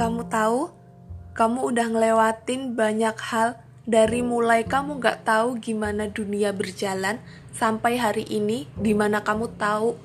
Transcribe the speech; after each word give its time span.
kamu 0.00 0.32
tahu, 0.32 0.72
kamu 1.36 1.60
udah 1.60 1.86
ngelewatin 1.92 2.72
banyak 2.72 3.12
hal 3.20 3.60
dari 3.84 4.24
mulai 4.24 4.64
kamu 4.64 4.96
gak 4.96 5.28
tahu 5.28 5.60
gimana 5.60 6.08
dunia 6.08 6.56
berjalan 6.56 7.20
sampai 7.52 8.00
hari 8.00 8.24
ini 8.24 8.64
di 8.80 8.96
mana 8.96 9.20
kamu 9.20 9.52
tahu 9.60 10.00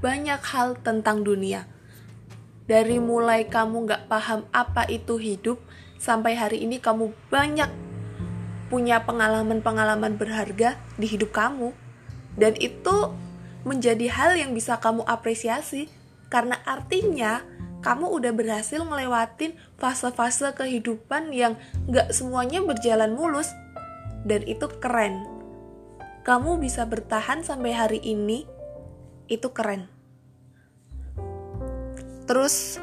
banyak 0.00 0.40
hal 0.40 0.80
tentang 0.80 1.28
dunia. 1.28 1.68
Dari 2.64 2.96
mulai 2.96 3.44
kamu 3.44 3.84
gak 3.84 4.08
paham 4.08 4.48
apa 4.48 4.88
itu 4.88 5.20
hidup 5.20 5.60
sampai 6.00 6.40
hari 6.40 6.64
ini 6.64 6.80
kamu 6.80 7.12
banyak 7.28 7.68
punya 8.72 9.04
pengalaman-pengalaman 9.04 10.16
berharga 10.16 10.80
di 10.96 11.04
hidup 11.04 11.36
kamu. 11.36 11.76
Dan 12.40 12.56
itu 12.56 13.12
menjadi 13.68 14.08
hal 14.08 14.40
yang 14.40 14.56
bisa 14.56 14.80
kamu 14.80 15.04
apresiasi 15.04 15.92
karena 16.32 16.56
artinya 16.64 17.44
kamu 17.84 18.16
udah 18.16 18.32
berhasil 18.32 18.80
ngelewatin 18.80 19.52
fase-fase 19.76 20.56
kehidupan 20.56 21.36
yang 21.36 21.60
gak 21.92 22.16
semuanya 22.16 22.64
berjalan 22.64 23.12
mulus. 23.12 23.52
Dan 24.24 24.40
itu 24.48 24.64
keren. 24.80 25.28
Kamu 26.24 26.56
bisa 26.56 26.88
bertahan 26.88 27.44
sampai 27.44 27.76
hari 27.76 28.00
ini, 28.00 28.48
itu 29.28 29.52
keren. 29.52 29.84
Terus 32.24 32.80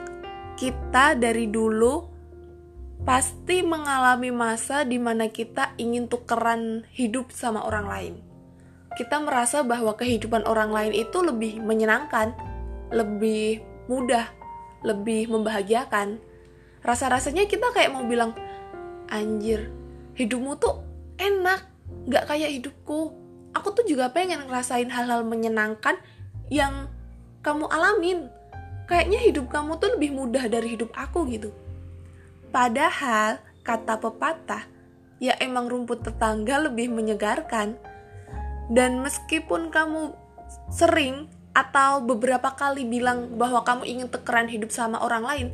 kita 0.61 1.17
dari 1.17 1.49
dulu 1.49 2.05
pasti 3.02 3.65
mengalami 3.65 4.29
masa 4.29 4.85
di 4.85 5.02
mana 5.02 5.33
kita 5.33 5.73
ingin 5.81 6.05
tukeran 6.05 6.85
hidup 6.93 7.33
sama 7.33 7.65
orang 7.65 7.89
lain. 7.89 8.13
Kita 8.93 9.17
merasa 9.17 9.65
bahwa 9.65 9.97
kehidupan 9.97 10.45
orang 10.45 10.69
lain 10.69 10.93
itu 10.93 11.25
lebih 11.25 11.57
menyenangkan, 11.57 12.38
lebih 12.93 13.65
mudah, 13.89 14.29
lebih 14.81 15.30
membahagiakan. 15.30 16.17
Rasa-rasanya 16.81 17.45
kita 17.45 17.69
kayak 17.73 17.94
mau 17.94 18.05
bilang, 18.05 18.33
anjir, 19.09 19.69
hidupmu 20.17 20.58
tuh 20.58 20.81
enak, 21.22 21.61
gak 22.09 22.25
kayak 22.30 22.50
hidupku. 22.58 23.14
Aku 23.53 23.75
tuh 23.75 23.86
juga 23.86 24.09
pengen 24.09 24.47
ngerasain 24.47 24.89
hal-hal 24.89 25.22
menyenangkan 25.28 26.00
yang 26.50 26.89
kamu 27.45 27.70
alamin. 27.70 28.31
Kayaknya 28.89 29.20
hidup 29.23 29.45
kamu 29.47 29.78
tuh 29.78 29.95
lebih 29.95 30.11
mudah 30.16 30.45
dari 30.52 30.75
hidup 30.75 30.92
aku 30.98 31.27
gitu. 31.30 31.53
Padahal, 32.52 33.39
kata 33.64 34.02
pepatah, 34.02 34.67
ya 35.22 35.38
emang 35.39 35.70
rumput 35.72 36.03
tetangga 36.03 36.59
lebih 36.59 36.92
menyegarkan. 36.92 37.77
Dan 38.72 39.03
meskipun 39.03 39.72
kamu 39.72 40.16
sering 40.72 41.27
atau 41.52 41.99
beberapa 42.03 42.55
kali 42.55 42.88
bilang 42.88 43.35
bahwa 43.35 43.63
kamu 43.67 43.83
ingin 43.83 44.07
tekeran 44.07 44.47
hidup 44.47 44.71
sama 44.71 45.03
orang 45.03 45.23
lain, 45.23 45.47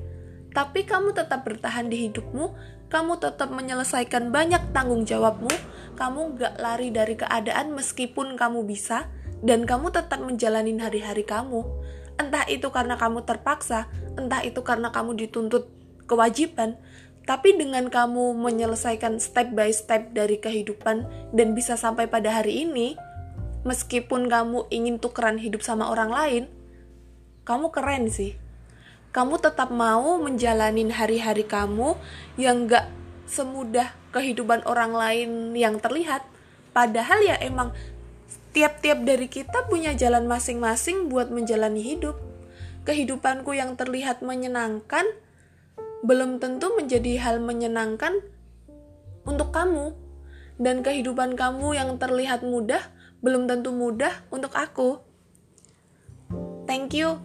tapi 0.54 0.86
kamu 0.86 1.14
tetap 1.14 1.46
bertahan 1.46 1.90
di 1.90 2.10
hidupmu, 2.10 2.54
kamu 2.88 3.20
tetap 3.20 3.50
menyelesaikan 3.52 4.30
banyak 4.32 4.62
tanggung 4.72 5.04
jawabmu, 5.04 5.52
kamu 6.00 6.38
gak 6.38 6.56
lari 6.62 6.90
dari 6.94 7.18
keadaan 7.18 7.74
meskipun 7.74 8.38
kamu 8.40 8.64
bisa, 8.64 9.10
dan 9.46 9.66
kamu 9.70 9.94
tetap 9.94 10.22
menjalani 10.22 10.74
hari-hari 10.78 11.22
kamu. 11.22 11.62
Entah 12.18 12.46
itu 12.50 12.74
karena 12.74 12.98
kamu 12.98 13.26
terpaksa, 13.26 13.86
entah 14.18 14.42
itu 14.42 14.66
karena 14.66 14.90
kamu 14.90 15.14
dituntut 15.14 15.70
kewajiban, 16.10 16.80
tapi 17.28 17.54
dengan 17.60 17.92
kamu 17.92 18.34
menyelesaikan 18.40 19.20
step 19.20 19.52
by 19.52 19.70
step 19.70 20.16
dari 20.16 20.40
kehidupan 20.40 21.06
dan 21.36 21.52
bisa 21.54 21.76
sampai 21.76 22.08
pada 22.08 22.42
hari 22.42 22.66
ini, 22.66 22.96
meskipun 23.68 24.32
kamu 24.32 24.72
ingin 24.72 24.98
tukeran 24.98 25.36
hidup 25.36 25.60
sama 25.60 25.92
orang 25.92 26.10
lain, 26.10 26.44
kamu 27.44 27.70
keren 27.76 28.08
sih. 28.08 28.40
Kamu 29.12 29.40
tetap 29.44 29.72
mau 29.72 30.16
menjalani 30.20 30.88
hari-hari 30.88 31.44
kamu 31.44 32.00
yang 32.40 32.68
gak 32.72 32.88
semudah 33.28 33.92
kehidupan 34.16 34.64
orang 34.64 34.96
lain 34.96 35.52
yang 35.54 35.84
terlihat. 35.84 36.24
Padahal 36.72 37.20
ya 37.24 37.36
emang 37.44 37.76
tiap-tiap 38.56 39.04
dari 39.04 39.28
kita 39.28 39.68
punya 39.68 39.92
jalan 39.94 40.26
masing-masing 40.26 41.12
buat 41.12 41.28
menjalani 41.28 41.84
hidup. 41.84 42.16
Kehidupanku 42.88 43.52
yang 43.52 43.76
terlihat 43.76 44.24
menyenangkan 44.24 45.04
belum 46.06 46.40
tentu 46.40 46.72
menjadi 46.78 47.20
hal 47.20 47.44
menyenangkan 47.44 48.24
untuk 49.28 49.52
kamu. 49.52 49.92
Dan 50.58 50.82
kehidupan 50.82 51.38
kamu 51.38 51.78
yang 51.78 52.02
terlihat 52.02 52.42
mudah 52.42 52.82
belum 53.28 53.52
tentu 53.52 53.76
mudah 53.76 54.24
untuk 54.32 54.56
aku. 54.56 55.04
Thank 56.64 56.96
you. 56.96 57.20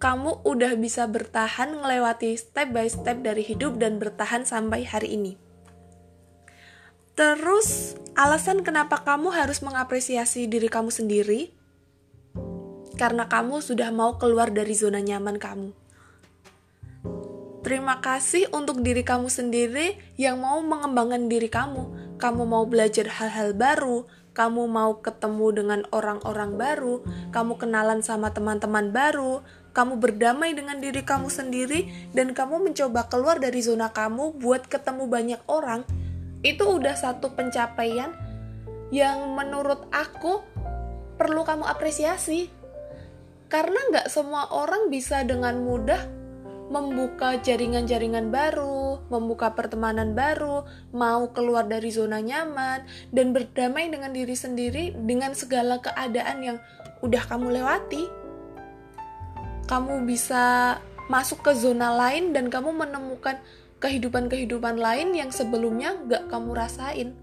Kamu 0.00 0.48
udah 0.48 0.80
bisa 0.80 1.04
bertahan 1.04 1.76
melewati 1.76 2.32
step 2.40 2.72
by 2.72 2.88
step 2.88 3.20
dari 3.20 3.44
hidup 3.44 3.76
dan 3.76 4.00
bertahan 4.00 4.48
sampai 4.48 4.88
hari 4.88 5.12
ini. 5.20 5.36
Terus, 7.12 8.00
alasan 8.16 8.64
kenapa 8.64 9.04
kamu 9.04 9.28
harus 9.36 9.60
mengapresiasi 9.60 10.48
diri 10.48 10.72
kamu 10.72 10.88
sendiri? 10.88 11.52
Karena 12.96 13.28
kamu 13.28 13.60
sudah 13.60 13.92
mau 13.92 14.16
keluar 14.16 14.48
dari 14.48 14.72
zona 14.72 15.04
nyaman 15.04 15.36
kamu. 15.36 15.76
Terima 17.60 18.00
kasih 18.00 18.48
untuk 18.56 18.80
diri 18.80 19.04
kamu 19.04 19.28
sendiri 19.28 20.00
yang 20.16 20.40
mau 20.40 20.64
mengembangkan 20.64 21.28
diri 21.28 21.52
kamu. 21.52 22.16
Kamu 22.16 22.48
mau 22.48 22.64
belajar 22.64 23.04
hal-hal 23.20 23.52
baru, 23.52 24.08
kamu 24.30 24.70
mau 24.70 25.02
ketemu 25.02 25.46
dengan 25.50 25.80
orang-orang 25.90 26.54
baru, 26.54 27.02
kamu 27.34 27.58
kenalan 27.58 28.00
sama 28.00 28.30
teman-teman 28.30 28.94
baru, 28.94 29.42
kamu 29.74 29.98
berdamai 29.98 30.54
dengan 30.54 30.78
diri 30.78 31.02
kamu 31.02 31.26
sendiri, 31.26 31.90
dan 32.14 32.34
kamu 32.34 32.62
mencoba 32.62 33.10
keluar 33.10 33.42
dari 33.42 33.58
zona 33.62 33.90
kamu 33.90 34.38
buat 34.38 34.70
ketemu 34.70 35.10
banyak 35.10 35.42
orang, 35.50 35.82
itu 36.46 36.62
udah 36.62 36.94
satu 36.94 37.34
pencapaian 37.34 38.14
yang 38.94 39.34
menurut 39.34 39.86
aku 39.90 40.42
perlu 41.18 41.42
kamu 41.46 41.66
apresiasi. 41.66 42.50
Karena 43.50 43.82
nggak 43.90 44.06
semua 44.06 44.46
orang 44.54 44.94
bisa 44.94 45.26
dengan 45.26 45.58
mudah 45.58 46.19
membuka 46.70 47.34
jaringan-jaringan 47.42 48.30
baru, 48.30 49.02
membuka 49.10 49.52
pertemanan 49.58 50.14
baru, 50.14 50.62
mau 50.94 51.34
keluar 51.34 51.66
dari 51.66 51.90
zona 51.90 52.22
nyaman, 52.22 52.86
dan 53.10 53.34
berdamai 53.34 53.90
dengan 53.90 54.14
diri 54.14 54.38
sendiri 54.38 54.94
dengan 54.94 55.34
segala 55.34 55.82
keadaan 55.82 56.38
yang 56.40 56.58
udah 57.02 57.26
kamu 57.26 57.58
lewati. 57.58 58.06
Kamu 59.66 60.06
bisa 60.06 60.78
masuk 61.10 61.42
ke 61.42 61.52
zona 61.58 61.90
lain 61.90 62.30
dan 62.30 62.46
kamu 62.46 62.70
menemukan 62.70 63.42
kehidupan-kehidupan 63.82 64.78
lain 64.78 65.10
yang 65.10 65.34
sebelumnya 65.34 65.98
gak 66.06 66.30
kamu 66.30 66.54
rasain. 66.54 67.18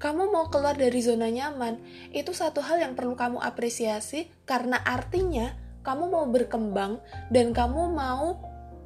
Kamu 0.00 0.34
mau 0.34 0.50
keluar 0.50 0.74
dari 0.74 0.98
zona 0.98 1.30
nyaman, 1.30 1.78
itu 2.10 2.34
satu 2.34 2.58
hal 2.58 2.82
yang 2.82 2.98
perlu 2.98 3.14
kamu 3.14 3.38
apresiasi 3.38 4.26
karena 4.42 4.80
artinya 4.82 5.61
kamu 5.82 6.10
mau 6.10 6.24
berkembang 6.26 7.02
dan 7.30 7.50
kamu 7.54 7.92
mau 7.94 8.38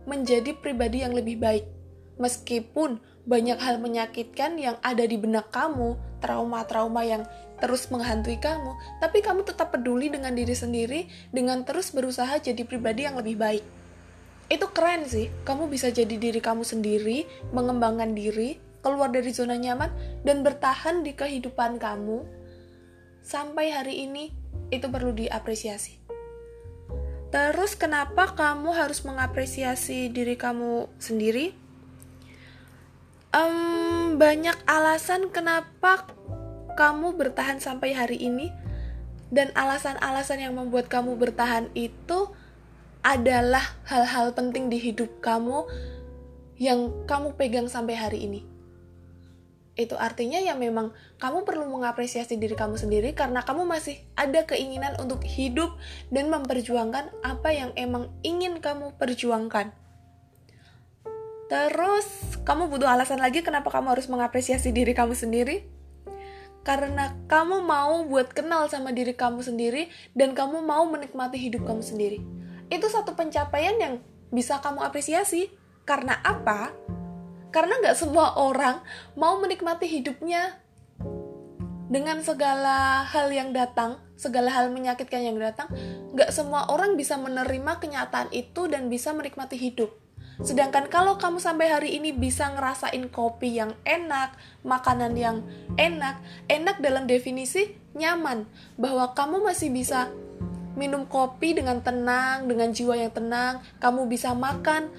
menjadi 0.09 0.57
pribadi 0.57 1.05
yang 1.05 1.13
lebih 1.13 1.37
baik. 1.41 1.65
Meskipun 2.17 2.99
banyak 3.29 3.59
hal 3.59 3.83
menyakitkan 3.83 4.57
yang 4.57 4.81
ada 4.81 5.05
di 5.05 5.19
benak 5.21 5.53
kamu, 5.53 5.99
trauma-trauma 6.23 7.03
yang 7.05 7.23
terus 7.61 7.89
menghantui 7.89 8.39
kamu, 8.41 8.73
tapi 9.01 9.21
kamu 9.21 9.45
tetap 9.45 9.73
peduli 9.73 10.09
dengan 10.09 10.33
diri 10.33 10.53
sendiri 10.53 11.01
dengan 11.33 11.65
terus 11.65 11.93
berusaha 11.93 12.37
jadi 12.41 12.63
pribadi 12.65 13.05
yang 13.05 13.19
lebih 13.19 13.37
baik. 13.37 13.65
Itu 14.47 14.71
keren 14.71 15.03
sih, 15.11 15.27
kamu 15.43 15.67
bisa 15.67 15.91
jadi 15.91 16.15
diri 16.15 16.39
kamu 16.39 16.63
sendiri, 16.63 17.27
mengembangkan 17.51 18.15
diri, 18.15 18.63
keluar 18.79 19.11
dari 19.11 19.35
zona 19.35 19.59
nyaman, 19.59 19.91
dan 20.23 20.47
bertahan 20.47 21.03
di 21.03 21.19
kehidupan 21.19 21.83
kamu. 21.83 22.23
Sampai 23.27 23.75
hari 23.75 24.07
ini, 24.07 24.31
itu 24.71 24.87
perlu 24.87 25.11
diapresiasi. 25.11 26.06
Terus 27.37 27.77
kenapa 27.77 28.33
kamu 28.33 28.73
harus 28.73 29.05
mengapresiasi 29.05 30.09
diri 30.09 30.41
kamu 30.41 30.89
sendiri? 30.97 31.53
Um, 33.29 34.17
banyak 34.17 34.57
alasan 34.65 35.29
kenapa 35.29 36.09
kamu 36.81 37.13
bertahan 37.13 37.61
sampai 37.61 37.93
hari 37.93 38.25
ini 38.25 38.49
dan 39.29 39.53
alasan-alasan 39.53 40.49
yang 40.49 40.57
membuat 40.57 40.89
kamu 40.89 41.21
bertahan 41.21 41.69
itu 41.77 42.33
adalah 43.05 43.77
hal-hal 43.85 44.33
penting 44.33 44.73
di 44.73 44.81
hidup 44.81 45.21
kamu 45.21 45.69
yang 46.57 46.89
kamu 47.05 47.37
pegang 47.37 47.69
sampai 47.69 48.01
hari 48.01 48.25
ini 48.25 48.56
itu 49.77 49.93
artinya 49.93 50.41
ya 50.41 50.57
memang 50.57 50.97
kamu 51.21 51.45
perlu 51.45 51.69
mengapresiasi 51.69 52.41
diri 52.41 52.57
kamu 52.57 52.81
sendiri 52.81 53.13
karena 53.13 53.45
kamu 53.45 53.69
masih 53.69 54.01
ada 54.17 54.49
keinginan 54.49 54.97
untuk 54.97 55.21
hidup 55.21 55.77
dan 56.09 56.33
memperjuangkan 56.33 57.13
apa 57.21 57.49
yang 57.53 57.71
emang 57.77 58.09
ingin 58.25 58.65
kamu 58.65 58.97
perjuangkan. 58.97 59.77
Terus, 61.47 62.09
kamu 62.43 62.67
butuh 62.73 62.91
alasan 62.91 63.23
lagi 63.23 63.45
kenapa 63.45 63.71
kamu 63.71 63.95
harus 63.95 64.11
mengapresiasi 64.11 64.75
diri 64.75 64.97
kamu 64.97 65.15
sendiri? 65.15 65.63
Karena 66.67 67.15
kamu 67.31 67.63
mau 67.63 68.03
buat 68.11 68.35
kenal 68.35 68.67
sama 68.67 68.91
diri 68.91 69.15
kamu 69.15 69.47
sendiri 69.47 69.87
dan 70.19 70.35
kamu 70.35 70.67
mau 70.67 70.83
menikmati 70.91 71.39
hidup 71.39 71.63
kamu 71.63 71.87
sendiri. 71.87 72.19
Itu 72.67 72.91
satu 72.91 73.15
pencapaian 73.15 73.79
yang 73.79 74.03
bisa 74.35 74.59
kamu 74.59 74.83
apresiasi 74.83 75.55
Karena 75.87 76.19
apa? 76.27 76.75
Karena 77.57 77.81
nggak 77.81 77.97
semua 77.97 78.37
orang 78.37 78.85
mau 79.17 79.41
menikmati 79.41 79.89
hidupnya 79.89 80.61
dengan 81.89 82.21
segala 82.21 83.01
hal 83.09 83.33
yang 83.33 83.57
datang, 83.57 83.97
segala 84.21 84.53
hal 84.53 84.69
menyakitkan 84.69 85.25
yang 85.25 85.41
datang, 85.41 85.73
nggak 86.13 86.37
semua 86.37 86.69
orang 86.69 87.01
bisa 87.01 87.17
menerima 87.17 87.81
kenyataan 87.81 88.29
itu 88.37 88.69
dan 88.69 88.93
bisa 88.93 89.17
menikmati 89.17 89.57
hidup. 89.57 89.89
Sedangkan 90.45 90.93
kalau 90.93 91.17
kamu 91.17 91.41
sampai 91.41 91.73
hari 91.73 91.97
ini 91.97 92.13
bisa 92.13 92.53
ngerasain 92.53 93.09
kopi 93.09 93.57
yang 93.57 93.73
enak, 93.89 94.37
makanan 94.61 95.17
yang 95.17 95.41
enak, 95.81 96.21
enak 96.53 96.77
dalam 96.85 97.09
definisi 97.09 97.73
nyaman, 97.97 98.45
bahwa 98.77 99.17
kamu 99.17 99.41
masih 99.41 99.73
bisa 99.73 100.13
minum 100.77 101.09
kopi 101.09 101.57
dengan 101.57 101.81
tenang, 101.81 102.45
dengan 102.45 102.69
jiwa 102.69 103.01
yang 103.01 103.09
tenang, 103.17 103.65
kamu 103.81 104.05
bisa 104.13 104.37
makan 104.37 104.93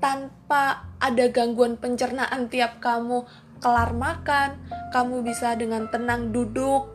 tanpa 0.00 0.88
ada 0.98 1.28
gangguan 1.28 1.76
pencernaan 1.76 2.48
tiap 2.48 2.80
kamu 2.80 3.24
kelar 3.60 3.92
makan, 3.92 4.56
kamu 4.90 5.20
bisa 5.20 5.52
dengan 5.54 5.86
tenang 5.92 6.32
duduk, 6.32 6.88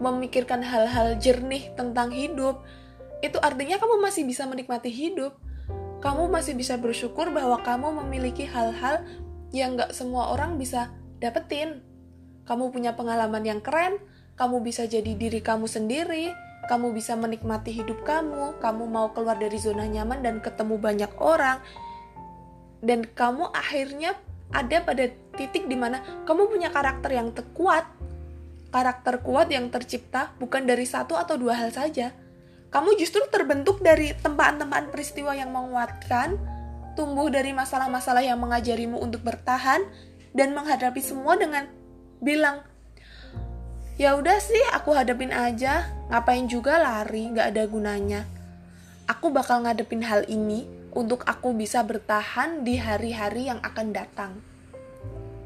memikirkan 0.00 0.64
hal-hal 0.64 1.20
jernih 1.20 1.70
tentang 1.76 2.08
hidup. 2.10 2.64
Itu 3.20 3.36
artinya 3.44 3.76
kamu 3.76 4.00
masih 4.00 4.24
bisa 4.24 4.48
menikmati 4.48 4.88
hidup 4.88 5.36
kamu 5.98 6.30
masih 6.30 6.54
bisa 6.54 6.78
bersyukur 6.78 7.34
bahwa 7.34 7.58
kamu 7.66 7.90
memiliki 8.04 8.46
hal-hal 8.46 9.02
yang 9.50 9.74
gak 9.74 9.90
semua 9.90 10.30
orang 10.30 10.54
bisa 10.54 10.94
dapetin. 11.18 11.82
Kamu 12.46 12.70
punya 12.70 12.94
pengalaman 12.94 13.42
yang 13.42 13.60
keren, 13.60 13.98
kamu 14.38 14.62
bisa 14.62 14.86
jadi 14.86 15.18
diri 15.18 15.42
kamu 15.42 15.66
sendiri, 15.66 16.30
kamu 16.70 16.94
bisa 16.94 17.18
menikmati 17.18 17.74
hidup 17.74 18.06
kamu, 18.06 18.62
kamu 18.62 18.86
mau 18.86 19.10
keluar 19.10 19.36
dari 19.36 19.58
zona 19.58 19.90
nyaman 19.90 20.22
dan 20.22 20.38
ketemu 20.38 20.78
banyak 20.78 21.12
orang, 21.18 21.58
dan 22.84 23.02
kamu 23.04 23.50
akhirnya 23.50 24.14
ada 24.48 24.80
pada 24.80 25.12
titik 25.36 25.68
di 25.68 25.76
mana 25.76 26.00
kamu 26.24 26.48
punya 26.48 26.72
karakter 26.72 27.12
yang 27.12 27.34
kuat, 27.52 27.84
karakter 28.72 29.20
kuat 29.20 29.52
yang 29.52 29.68
tercipta 29.68 30.32
bukan 30.40 30.64
dari 30.64 30.88
satu 30.88 31.16
atau 31.16 31.36
dua 31.36 31.56
hal 31.58 31.68
saja, 31.68 32.12
kamu 32.68 32.96
justru 33.00 33.24
terbentuk 33.28 33.80
dari 33.80 34.12
tempaan-tempaan 34.16 34.92
peristiwa 34.92 35.36
yang 35.36 35.52
menguatkan, 35.52 36.36
tumbuh 36.96 37.28
dari 37.28 37.52
masalah-masalah 37.52 38.24
yang 38.24 38.40
mengajarimu 38.40 39.00
untuk 39.00 39.24
bertahan 39.24 39.84
dan 40.32 40.52
menghadapi 40.52 41.00
semua 41.00 41.36
dengan 41.36 41.68
bilang, 42.20 42.64
ya 44.00 44.16
udah 44.16 44.36
sih 44.40 44.60
aku 44.72 44.96
hadapin 44.96 45.32
aja, 45.32 45.88
ngapain 46.08 46.44
juga 46.48 46.80
lari, 46.80 47.28
nggak 47.32 47.46
ada 47.56 47.64
gunanya. 47.68 48.22
Aku 49.08 49.32
bakal 49.32 49.64
ngadepin 49.64 50.04
hal 50.04 50.28
ini 50.28 50.68
untuk 50.92 51.24
aku 51.28 51.52
bisa 51.52 51.84
bertahan 51.84 52.64
di 52.64 52.80
hari-hari 52.80 53.48
yang 53.50 53.60
akan 53.60 53.92
datang. 53.92 54.32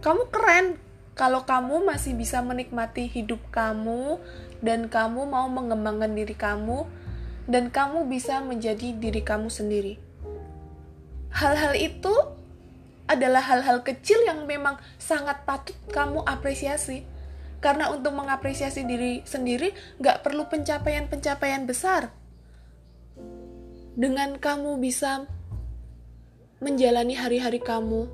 Kamu 0.03 0.31
keren 0.31 0.79
kalau 1.13 1.45
kamu 1.45 1.85
masih 1.85 2.17
bisa 2.17 2.41
menikmati 2.41 3.07
hidup 3.07 3.39
kamu 3.53 4.19
dan 4.65 4.89
kamu 4.89 5.29
mau 5.29 5.47
mengembangkan 5.47 6.15
diri 6.17 6.33
kamu 6.33 6.89
dan 7.47 7.69
kamu 7.69 8.07
bisa 8.07 8.41
menjadi 8.41 8.95
diri 8.97 9.23
kamu 9.23 9.51
sendiri. 9.51 9.99
Hal-hal 11.33 11.75
itu 11.77 12.13
adalah 13.11 13.45
hal-hal 13.45 13.83
kecil 13.83 14.25
yang 14.25 14.49
memang 14.49 14.79
sangat 14.97 15.45
patut 15.45 15.77
kamu 15.91 16.23
apresiasi. 16.25 17.05
Karena 17.63 17.95
untuk 17.95 18.11
mengapresiasi 18.19 18.83
diri 18.83 19.23
sendiri 19.23 19.71
gak 20.03 20.27
perlu 20.27 20.51
pencapaian-pencapaian 20.51 21.63
besar. 21.63 22.11
Dengan 23.93 24.41
kamu 24.41 24.81
bisa 24.81 25.29
menjalani 26.65 27.13
hari-hari 27.13 27.61
kamu 27.61 28.09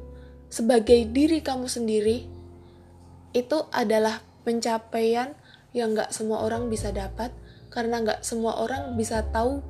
sebagai 0.50 1.06
diri 1.06 1.38
kamu 1.38 1.70
sendiri, 1.70 2.26
itu 3.30 3.58
adalah 3.70 4.24
pencapaian 4.42 5.38
yang 5.70 5.94
gak 5.94 6.10
semua 6.10 6.42
orang 6.42 6.66
bisa 6.66 6.90
dapat, 6.90 7.30
karena 7.68 8.00
nggak 8.02 8.20
semua 8.24 8.58
orang 8.58 8.96
bisa 8.96 9.22
tahu 9.30 9.60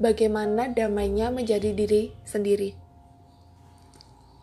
bagaimana 0.00 0.70
damainya 0.70 1.28
menjadi 1.28 1.74
diri 1.74 2.14
sendiri. 2.24 2.78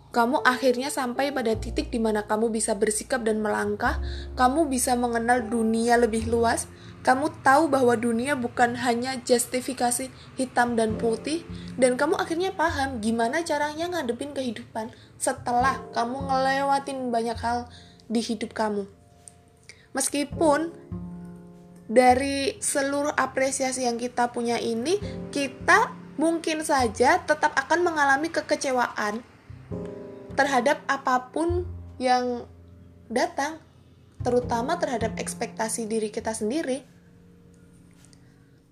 Kamu 0.09 0.41
akhirnya 0.41 0.89
sampai 0.89 1.29
pada 1.29 1.53
titik 1.53 1.94
di 1.94 2.01
mana 2.01 2.25
kamu 2.25 2.50
bisa 2.50 2.73
bersikap 2.73 3.21
dan 3.21 3.45
melangkah, 3.45 4.01
kamu 4.33 4.65
bisa 4.65 4.97
mengenal 4.97 5.45
dunia 5.45 6.01
lebih 6.01 6.25
luas, 6.25 6.65
kamu 6.99 7.31
tahu 7.41 7.71
bahwa 7.71 7.95
dunia 7.95 8.35
bukan 8.35 8.75
hanya 8.75 9.15
justifikasi 9.23 10.11
hitam 10.35 10.75
dan 10.75 10.99
putih, 10.99 11.47
dan 11.79 11.95
kamu 11.95 12.19
akhirnya 12.19 12.51
paham 12.51 12.99
gimana 12.99 13.39
caranya 13.47 13.87
ngadepin 13.87 14.35
kehidupan 14.35 14.91
setelah 15.15 15.79
kamu 15.95 16.27
ngelewatin 16.27 17.07
banyak 17.07 17.39
hal 17.39 17.71
di 18.11 18.19
hidup 18.19 18.51
kamu. 18.51 18.83
Meskipun 19.95 20.75
dari 21.89 22.59
seluruh 22.61 23.15
apresiasi 23.15 23.87
yang 23.87 23.95
kita 23.95 24.29
punya 24.29 24.59
ini, 24.59 24.99
kita 25.33 25.95
mungkin 26.19 26.61
saja 26.67 27.23
tetap 27.23 27.55
akan 27.55 27.79
mengalami 27.81 28.27
kekecewaan 28.27 29.23
terhadap 30.35 30.83
apa 30.85 31.31
pun 31.31 31.63
yang 31.95 32.43
datang, 33.07 33.57
terutama 34.21 34.75
terhadap 34.77 35.16
ekspektasi 35.16 35.88
diri 35.88 36.12
kita 36.12 36.36
sendiri. 36.36 36.83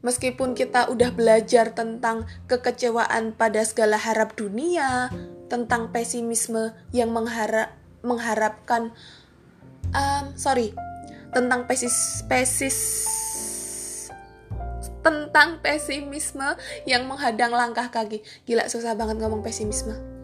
Meskipun 0.06 0.54
kita 0.54 0.88
udah 0.94 1.10
belajar 1.12 1.74
tentang 1.74 2.30
kekecewaan 2.48 3.34
pada 3.34 3.66
segala 3.66 3.98
harap 3.98 4.38
dunia, 4.38 5.10
tentang 5.48 5.90
pesimisme 5.96 6.76
yang 6.92 7.12
mengharap 7.12 7.74
mengharapkan 8.04 8.94
um, 9.92 10.26
sorry 10.38 10.72
tentang 11.34 11.66
pesis 11.66 12.24
pesis 12.28 12.78
tentang 15.04 15.64
pesimisme 15.64 16.60
yang 16.84 17.08
menghadang 17.08 17.56
langkah 17.56 17.88
kaki. 17.88 18.28
Gila 18.44 18.68
susah 18.68 18.92
banget 18.92 19.24
ngomong 19.24 19.40
pesimisme. 19.40 20.17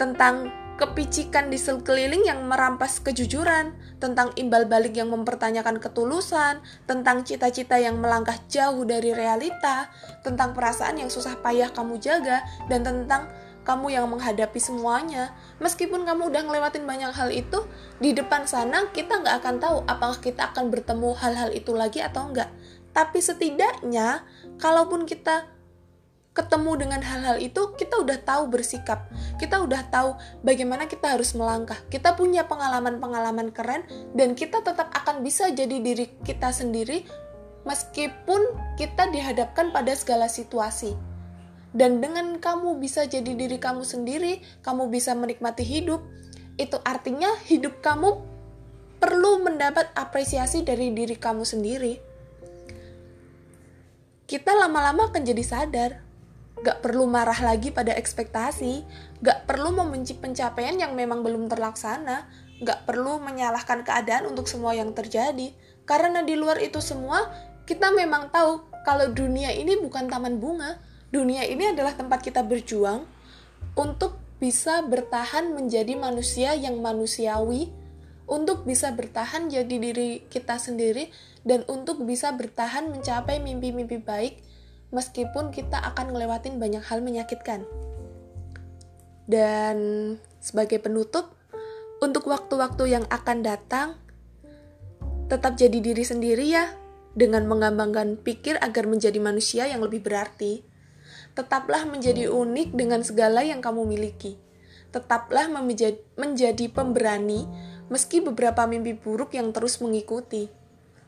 Tentang 0.00 0.50
kepicikan 0.76 1.48
di 1.48 1.56
sekeliling 1.56 2.28
yang 2.28 2.44
merampas 2.44 3.00
kejujuran, 3.00 3.72
tentang 3.96 4.30
imbal 4.36 4.68
balik 4.68 4.92
yang 4.92 5.08
mempertanyakan 5.08 5.80
ketulusan, 5.80 6.60
tentang 6.84 7.24
cita-cita 7.24 7.80
yang 7.80 7.96
melangkah 7.96 8.36
jauh 8.46 8.84
dari 8.84 9.16
realita, 9.16 9.88
tentang 10.20 10.52
perasaan 10.52 11.00
yang 11.00 11.08
susah 11.08 11.40
payah 11.40 11.72
kamu 11.72 11.96
jaga, 11.96 12.44
dan 12.68 12.84
tentang 12.84 13.32
kamu 13.66 13.98
yang 13.98 14.06
menghadapi 14.06 14.60
semuanya. 14.62 15.34
Meskipun 15.58 16.06
kamu 16.06 16.30
udah 16.30 16.42
ngelewatin 16.46 16.86
banyak 16.86 17.10
hal 17.10 17.32
itu, 17.34 17.66
di 17.98 18.14
depan 18.14 18.46
sana 18.46 18.86
kita 18.92 19.24
nggak 19.24 19.42
akan 19.42 19.56
tahu 19.58 19.76
apakah 19.90 20.20
kita 20.22 20.54
akan 20.54 20.70
bertemu 20.70 21.10
hal-hal 21.18 21.50
itu 21.50 21.72
lagi 21.74 21.98
atau 22.04 22.30
enggak. 22.30 22.52
Tapi 22.94 23.18
setidaknya, 23.20 24.22
kalaupun 24.60 25.04
kita 25.04 25.55
ketemu 26.36 26.84
dengan 26.84 27.00
hal-hal 27.00 27.40
itu, 27.40 27.72
kita 27.80 28.04
udah 28.04 28.20
tahu 28.20 28.52
bersikap. 28.52 29.08
Kita 29.40 29.64
udah 29.64 29.88
tahu 29.88 30.20
bagaimana 30.44 30.84
kita 30.84 31.16
harus 31.16 31.32
melangkah. 31.32 31.80
Kita 31.88 32.12
punya 32.12 32.44
pengalaman-pengalaman 32.44 33.56
keren, 33.56 33.88
dan 34.12 34.36
kita 34.36 34.60
tetap 34.60 34.92
akan 34.92 35.24
bisa 35.24 35.48
jadi 35.48 35.80
diri 35.80 36.12
kita 36.28 36.52
sendiri 36.52 37.08
meskipun 37.66 38.38
kita 38.78 39.10
dihadapkan 39.10 39.74
pada 39.74 39.90
segala 39.98 40.30
situasi 40.30 40.94
dan 41.76 42.00
dengan 42.00 42.40
kamu 42.40 42.80
bisa 42.80 43.04
jadi 43.04 43.36
diri 43.36 43.60
kamu 43.60 43.84
sendiri, 43.84 44.40
kamu 44.64 44.88
bisa 44.88 45.12
menikmati 45.12 45.60
hidup, 45.60 46.00
itu 46.56 46.80
artinya 46.88 47.28
hidup 47.44 47.84
kamu 47.84 48.16
perlu 48.96 49.44
mendapat 49.44 49.92
apresiasi 49.92 50.64
dari 50.64 50.88
diri 50.96 51.20
kamu 51.20 51.44
sendiri. 51.44 52.00
Kita 54.24 54.56
lama-lama 54.56 55.12
akan 55.12 55.20
jadi 55.20 55.44
sadar, 55.44 56.00
gak 56.66 56.82
perlu 56.82 57.06
marah 57.06 57.38
lagi 57.46 57.70
pada 57.70 57.94
ekspektasi, 57.94 58.82
gak 59.22 59.46
perlu 59.46 59.70
membenci 59.70 60.18
pencapaian 60.18 60.74
yang 60.74 60.98
memang 60.98 61.22
belum 61.22 61.46
terlaksana, 61.46 62.26
gak 62.58 62.90
perlu 62.90 63.22
menyalahkan 63.22 63.86
keadaan 63.86 64.26
untuk 64.26 64.50
semua 64.50 64.74
yang 64.74 64.90
terjadi, 64.90 65.54
karena 65.86 66.26
di 66.26 66.34
luar 66.34 66.58
itu 66.58 66.82
semua, 66.82 67.30
kita 67.70 67.94
memang 67.94 68.34
tahu 68.34 68.66
kalau 68.82 69.14
dunia 69.14 69.54
ini 69.54 69.78
bukan 69.78 70.10
taman 70.10 70.42
bunga, 70.42 70.82
dunia 71.14 71.46
ini 71.46 71.70
adalah 71.70 71.94
tempat 71.94 72.18
kita 72.26 72.42
berjuang 72.42 73.06
untuk 73.78 74.18
bisa 74.42 74.82
bertahan 74.82 75.54
menjadi 75.54 75.94
manusia 75.94 76.58
yang 76.58 76.82
manusiawi, 76.82 77.70
untuk 78.26 78.66
bisa 78.66 78.90
bertahan 78.90 79.46
jadi 79.46 79.70
diri 79.70 80.26
kita 80.26 80.58
sendiri, 80.58 81.14
dan 81.46 81.62
untuk 81.70 82.02
bisa 82.02 82.34
bertahan 82.34 82.90
mencapai 82.90 83.38
mimpi-mimpi 83.38 84.02
baik, 84.02 84.42
meskipun 84.90 85.50
kita 85.50 85.78
akan 85.80 86.14
ngelewatin 86.14 86.58
banyak 86.58 86.82
hal 86.86 87.02
menyakitkan. 87.02 87.62
Dan 89.26 89.76
sebagai 90.38 90.78
penutup, 90.78 91.34
untuk 91.98 92.28
waktu-waktu 92.30 92.92
yang 92.92 93.04
akan 93.10 93.42
datang, 93.42 93.88
tetap 95.26 95.58
jadi 95.58 95.82
diri 95.82 96.04
sendiri 96.06 96.46
ya, 96.46 96.70
dengan 97.16 97.48
mengembangkan 97.48 98.20
pikir 98.20 98.60
agar 98.60 98.86
menjadi 98.86 99.18
manusia 99.18 99.64
yang 99.66 99.82
lebih 99.82 100.04
berarti 100.04 100.62
tetaplah 101.36 101.84
menjadi 101.84 102.32
unik 102.32 102.72
dengan 102.72 103.04
segala 103.04 103.44
yang 103.44 103.60
kamu 103.60 103.84
miliki. 103.84 104.40
tetaplah 104.86 105.44
menjadi 106.16 106.72
pemberani 106.72 107.44
meski 107.92 108.24
beberapa 108.24 108.64
mimpi 108.64 108.96
buruk 108.96 109.36
yang 109.36 109.52
terus 109.52 109.76
mengikuti. 109.84 110.48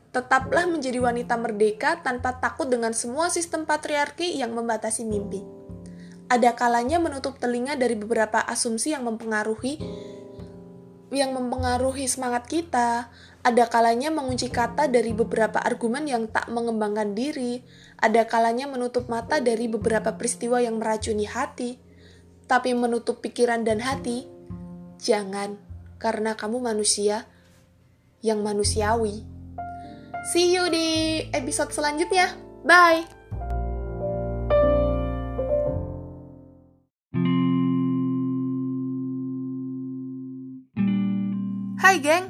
Tetaplah 0.09 0.65
menjadi 0.65 0.97
wanita 0.97 1.37
merdeka 1.37 2.01
tanpa 2.01 2.41
takut 2.41 2.65
dengan 2.65 2.97
semua 2.97 3.29
sistem 3.29 3.69
patriarki 3.69 4.37
yang 4.37 4.57
membatasi 4.57 5.05
mimpi. 5.05 5.45
Ada 6.29 6.53
kalanya 6.57 6.97
menutup 6.97 7.37
telinga 7.37 7.77
dari 7.77 7.97
beberapa 7.97 8.41
asumsi 8.41 8.93
yang 8.93 9.05
mempengaruhi 9.05 9.81
yang 11.09 11.33
mempengaruhi 11.33 12.05
semangat 12.05 12.45
kita. 12.45 13.09
Ada 13.41 13.65
kalanya 13.71 14.13
mengunci 14.13 14.51
kata 14.51 14.91
dari 14.91 15.15
beberapa 15.15 15.57
argumen 15.57 16.05
yang 16.05 16.29
tak 16.29 16.51
mengembangkan 16.53 17.17
diri. 17.17 17.65
Ada 17.97 18.29
kalanya 18.29 18.69
menutup 18.69 19.09
mata 19.09 19.41
dari 19.41 19.65
beberapa 19.65 20.13
peristiwa 20.13 20.61
yang 20.61 20.77
meracuni 20.77 21.25
hati. 21.25 21.81
Tapi 22.45 22.73
menutup 22.73 23.21
pikiran 23.21 23.61
dan 23.61 23.77
hati, 23.77 24.25
jangan, 24.97 25.57
karena 26.01 26.33
kamu 26.33 26.61
manusia 26.65 27.29
yang 28.25 28.41
manusiawi. 28.41 29.38
See 30.27 30.51
you 30.51 30.67
di 30.67 31.23
episode 31.31 31.71
selanjutnya. 31.71 32.35
Bye! 32.67 33.07
Hai 41.79 42.03
geng, 42.03 42.27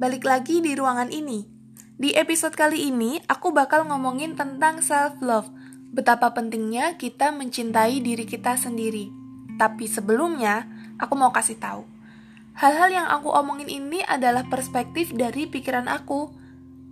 balik 0.00 0.24
lagi 0.24 0.64
di 0.64 0.72
ruangan 0.72 1.12
ini. 1.12 1.44
Di 2.00 2.16
episode 2.16 2.56
kali 2.56 2.88
ini, 2.88 3.20
aku 3.28 3.52
bakal 3.52 3.84
ngomongin 3.84 4.32
tentang 4.32 4.80
self-love. 4.80 5.52
Betapa 5.92 6.32
pentingnya 6.32 6.96
kita 6.96 7.36
mencintai 7.36 8.00
diri 8.00 8.24
kita 8.24 8.56
sendiri. 8.56 9.12
Tapi 9.60 9.84
sebelumnya, 9.84 10.64
aku 10.96 11.12
mau 11.12 11.28
kasih 11.36 11.60
tahu. 11.60 11.84
Hal-hal 12.56 12.88
yang 12.88 13.08
aku 13.12 13.28
omongin 13.28 13.68
ini 13.68 14.00
adalah 14.08 14.48
perspektif 14.48 15.12
dari 15.12 15.44
pikiran 15.44 15.84
aku. 15.92 16.45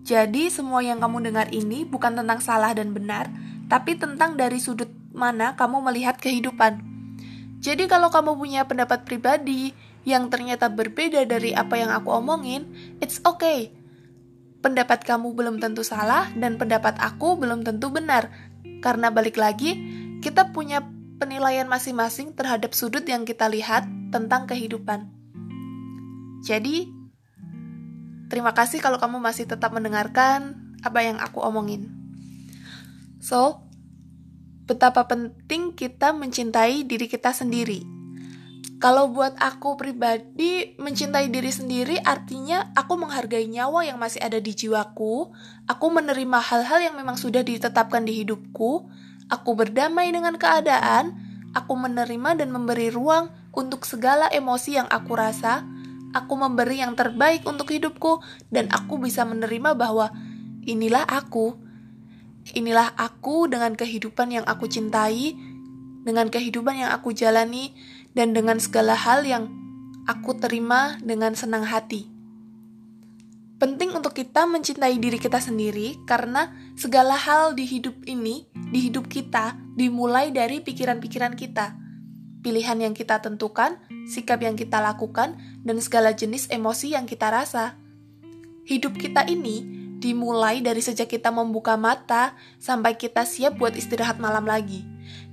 Jadi, 0.04 0.52
semua 0.52 0.84
yang 0.84 1.00
kamu 1.00 1.32
dengar 1.32 1.48
ini 1.48 1.88
bukan 1.88 2.12
tentang 2.12 2.44
salah 2.44 2.76
dan 2.76 2.92
benar, 2.92 3.32
tapi 3.72 3.96
tentang 3.96 4.36
dari 4.36 4.60
sudut 4.60 4.92
mana 5.16 5.56
kamu 5.56 5.80
melihat 5.80 6.20
kehidupan. 6.20 6.84
Jadi, 7.64 7.88
kalau 7.88 8.12
kamu 8.12 8.36
punya 8.36 8.68
pendapat 8.68 9.08
pribadi, 9.08 9.72
yang 10.04 10.28
ternyata 10.28 10.68
berbeda 10.68 11.24
dari 11.24 11.56
apa 11.56 11.80
yang 11.80 11.88
aku 11.88 12.12
omongin, 12.12 12.68
it's 13.00 13.24
okay. 13.24 13.72
Pendapat 14.60 15.04
kamu 15.04 15.32
belum 15.32 15.56
tentu 15.60 15.80
salah 15.80 16.28
dan 16.36 16.60
pendapat 16.60 17.00
aku 17.00 17.40
belum 17.40 17.64
tentu 17.64 17.88
benar. 17.88 18.28
Karena 18.84 19.08
balik 19.08 19.40
lagi, 19.40 19.76
kita 20.20 20.52
punya 20.52 20.84
penilaian 21.16 21.64
masing-masing 21.64 22.36
terhadap 22.36 22.76
sudut 22.76 23.04
yang 23.08 23.24
kita 23.24 23.48
lihat 23.48 23.88
tentang 24.12 24.44
kehidupan. 24.44 25.08
Jadi, 26.44 26.92
terima 28.34 28.50
kasih 28.50 28.82
kalau 28.82 28.98
kamu 28.98 29.22
masih 29.22 29.46
tetap 29.46 29.70
mendengarkan 29.70 30.58
apa 30.82 31.06
yang 31.06 31.22
aku 31.22 31.38
omongin. 31.38 31.94
So, 33.22 33.62
betapa 34.66 35.06
penting 35.06 35.78
kita 35.78 36.10
mencintai 36.10 36.82
diri 36.82 37.06
kita 37.06 37.30
sendiri 37.30 37.94
kalau 38.84 39.08
buat 39.08 39.32
aku 39.40 39.80
pribadi, 39.80 40.76
mencintai 40.76 41.32
diri 41.32 41.48
sendiri 41.48 41.96
artinya 42.04 42.68
aku 42.76 43.00
menghargai 43.00 43.48
nyawa 43.48 43.88
yang 43.88 43.96
masih 43.96 44.20
ada 44.20 44.36
di 44.36 44.52
jiwaku, 44.52 45.32
aku 45.64 45.86
menerima 45.88 46.36
hal-hal 46.36 46.92
yang 46.92 46.92
memang 46.92 47.16
sudah 47.16 47.40
ditetapkan 47.40 48.04
di 48.04 48.12
hidupku, 48.20 48.84
aku 49.32 49.50
berdamai 49.56 50.12
dengan 50.12 50.36
keadaan, 50.36 51.16
aku 51.56 51.72
menerima 51.80 52.44
dan 52.44 52.52
memberi 52.52 52.92
ruang 52.92 53.32
untuk 53.56 53.88
segala 53.88 54.28
emosi 54.28 54.76
yang 54.76 54.88
aku 54.92 55.16
rasa, 55.16 55.64
aku 56.14 56.38
memberi 56.38 56.80
yang 56.80 56.94
terbaik 56.94 57.42
untuk 57.44 57.74
hidupku, 57.74 58.22
dan 58.54 58.70
aku 58.70 58.96
bisa 59.02 59.26
menerima 59.26 59.74
bahwa 59.74 60.14
inilah 60.64 61.02
aku. 61.04 61.58
Inilah 62.54 62.94
aku 62.94 63.50
dengan 63.50 63.74
kehidupan 63.74 64.30
yang 64.30 64.46
aku 64.46 64.70
cintai, 64.70 65.34
dengan 66.06 66.30
kehidupan 66.30 66.86
yang 66.86 66.94
aku 66.94 67.10
jalani, 67.10 67.74
dan 68.14 68.30
dengan 68.30 68.62
segala 68.62 68.94
hal 68.94 69.26
yang 69.26 69.50
aku 70.06 70.38
terima 70.38 70.96
dengan 71.02 71.34
senang 71.34 71.66
hati. 71.66 72.06
Penting 73.54 73.96
untuk 73.96 74.12
kita 74.12 74.44
mencintai 74.44 74.98
diri 75.00 75.16
kita 75.16 75.40
sendiri 75.40 75.96
karena 76.04 76.52
segala 76.76 77.16
hal 77.16 77.56
di 77.56 77.64
hidup 77.64 77.96
ini, 78.04 78.44
di 78.52 78.90
hidup 78.90 79.08
kita, 79.08 79.56
dimulai 79.72 80.34
dari 80.34 80.60
pikiran-pikiran 80.60 81.32
kita. 81.32 81.83
Pilihan 82.44 82.76
yang 82.76 82.92
kita 82.92 83.24
tentukan, 83.24 83.80
sikap 84.04 84.44
yang 84.44 84.52
kita 84.52 84.84
lakukan, 84.84 85.40
dan 85.64 85.80
segala 85.80 86.12
jenis 86.12 86.44
emosi 86.52 86.92
yang 86.92 87.08
kita 87.08 87.32
rasa. 87.32 87.80
Hidup 88.68 89.00
kita 89.00 89.24
ini 89.24 89.64
dimulai 89.96 90.60
dari 90.60 90.84
sejak 90.84 91.08
kita 91.08 91.32
membuka 91.32 91.80
mata 91.80 92.36
sampai 92.60 93.00
kita 93.00 93.24
siap 93.24 93.56
buat 93.56 93.72
istirahat 93.72 94.20
malam 94.20 94.44
lagi. 94.44 94.84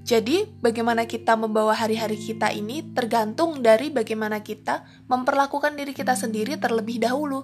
Jadi, 0.07 0.47
bagaimana 0.63 1.03
kita 1.03 1.35
membawa 1.35 1.75
hari-hari 1.75 2.15
kita 2.15 2.49
ini 2.55 2.79
tergantung 2.95 3.59
dari 3.59 3.91
bagaimana 3.91 4.39
kita 4.39 4.87
memperlakukan 5.11 5.75
diri 5.75 5.91
kita 5.91 6.15
sendiri 6.15 6.55
terlebih 6.57 7.03
dahulu. 7.03 7.43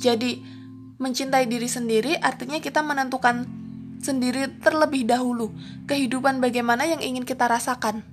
Jadi, 0.00 0.40
mencintai 0.96 1.44
diri 1.44 1.68
sendiri 1.68 2.16
artinya 2.16 2.56
kita 2.56 2.80
menentukan 2.80 3.44
sendiri 4.02 4.58
terlebih 4.58 5.06
dahulu 5.06 5.54
kehidupan 5.86 6.42
bagaimana 6.42 6.88
yang 6.88 6.98
ingin 6.98 7.22
kita 7.22 7.46
rasakan. 7.46 8.11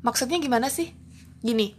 Maksudnya 0.00 0.40
gimana 0.40 0.72
sih? 0.72 0.96
Gini. 1.44 1.76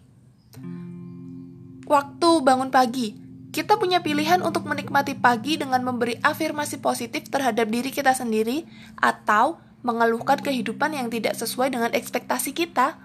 Waktu 1.89 2.29
bangun 2.45 2.69
pagi, 2.69 3.17
kita 3.51 3.75
punya 3.75 3.99
pilihan 3.99 4.39
untuk 4.39 4.63
menikmati 4.63 5.17
pagi 5.17 5.59
dengan 5.59 5.83
memberi 5.83 6.15
afirmasi 6.23 6.79
positif 6.79 7.27
terhadap 7.27 7.67
diri 7.67 7.91
kita 7.91 8.15
sendiri 8.15 8.63
atau 8.95 9.59
mengeluhkan 9.83 10.39
kehidupan 10.39 10.95
yang 10.95 11.11
tidak 11.11 11.35
sesuai 11.35 11.73
dengan 11.73 11.91
ekspektasi 11.91 12.55
kita. 12.55 12.95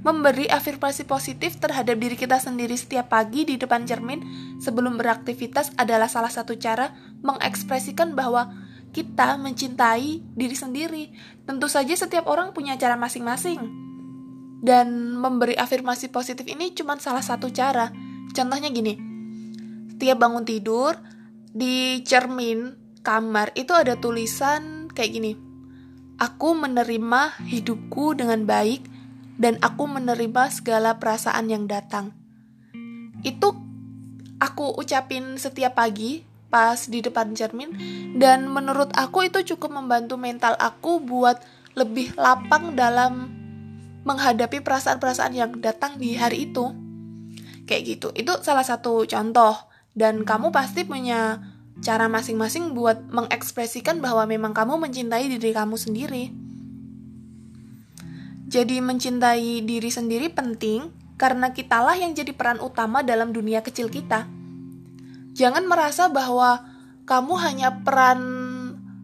Memberi 0.00 0.48
afirmasi 0.48 1.04
positif 1.04 1.60
terhadap 1.60 2.00
diri 2.00 2.16
kita 2.16 2.40
sendiri 2.40 2.72
setiap 2.72 3.12
pagi 3.12 3.44
di 3.44 3.60
depan 3.60 3.84
cermin 3.84 4.24
sebelum 4.56 4.96
beraktivitas 4.96 5.76
adalah 5.76 6.08
salah 6.08 6.32
satu 6.32 6.56
cara 6.56 6.96
mengekspresikan 7.20 8.16
bahwa 8.16 8.48
kita 8.90 9.38
mencintai 9.38 10.22
diri 10.34 10.56
sendiri. 10.56 11.04
Tentu 11.46 11.66
saja 11.70 11.94
setiap 11.94 12.26
orang 12.26 12.50
punya 12.50 12.74
cara 12.78 12.98
masing-masing. 12.98 13.58
Dan 14.60 15.16
memberi 15.16 15.56
afirmasi 15.56 16.12
positif 16.12 16.44
ini 16.50 16.76
cuma 16.76 16.98
salah 17.00 17.24
satu 17.24 17.48
cara. 17.48 17.88
Contohnya 18.30 18.68
gini, 18.68 18.94
setiap 19.96 20.20
bangun 20.20 20.44
tidur, 20.44 20.94
di 21.50 22.04
cermin 22.06 22.76
kamar 23.02 23.50
itu 23.56 23.72
ada 23.72 23.96
tulisan 23.96 24.86
kayak 24.92 25.12
gini. 25.12 25.32
Aku 26.20 26.52
menerima 26.52 27.40
hidupku 27.48 28.12
dengan 28.12 28.44
baik 28.44 28.84
dan 29.40 29.56
aku 29.64 29.88
menerima 29.88 30.52
segala 30.52 31.00
perasaan 31.00 31.48
yang 31.48 31.64
datang. 31.64 32.12
Itu 33.24 33.56
aku 34.36 34.76
ucapin 34.76 35.40
setiap 35.40 35.80
pagi 35.80 36.29
pas 36.50 36.76
di 36.90 36.98
depan 36.98 37.30
cermin 37.32 37.70
dan 38.18 38.50
menurut 38.50 38.90
aku 38.98 39.30
itu 39.30 39.54
cukup 39.54 39.70
membantu 39.70 40.18
mental 40.18 40.58
aku 40.58 40.98
buat 40.98 41.38
lebih 41.78 42.18
lapang 42.18 42.74
dalam 42.74 43.30
menghadapi 44.02 44.58
perasaan-perasaan 44.60 45.32
yang 45.32 45.50
datang 45.62 45.96
di 45.96 46.18
hari 46.18 46.50
itu. 46.50 46.74
Kayak 47.64 47.82
gitu. 47.86 48.08
Itu 48.18 48.42
salah 48.42 48.66
satu 48.66 49.06
contoh 49.06 49.54
dan 49.94 50.26
kamu 50.26 50.50
pasti 50.50 50.82
punya 50.82 51.38
cara 51.80 52.10
masing-masing 52.10 52.76
buat 52.76 53.00
mengekspresikan 53.08 54.02
bahwa 54.02 54.26
memang 54.28 54.52
kamu 54.52 54.76
mencintai 54.82 55.30
diri 55.30 55.50
kamu 55.54 55.78
sendiri. 55.78 56.24
Jadi 58.50 58.82
mencintai 58.82 59.62
diri 59.62 59.90
sendiri 59.94 60.26
penting 60.34 60.90
karena 61.14 61.54
kitalah 61.54 61.94
yang 61.94 62.10
jadi 62.18 62.34
peran 62.34 62.58
utama 62.58 63.06
dalam 63.06 63.30
dunia 63.30 63.62
kecil 63.62 63.86
kita. 63.86 64.39
Jangan 65.34 65.64
merasa 65.66 66.10
bahwa 66.10 66.64
kamu 67.06 67.34
hanya 67.42 67.68
peran 67.82 68.20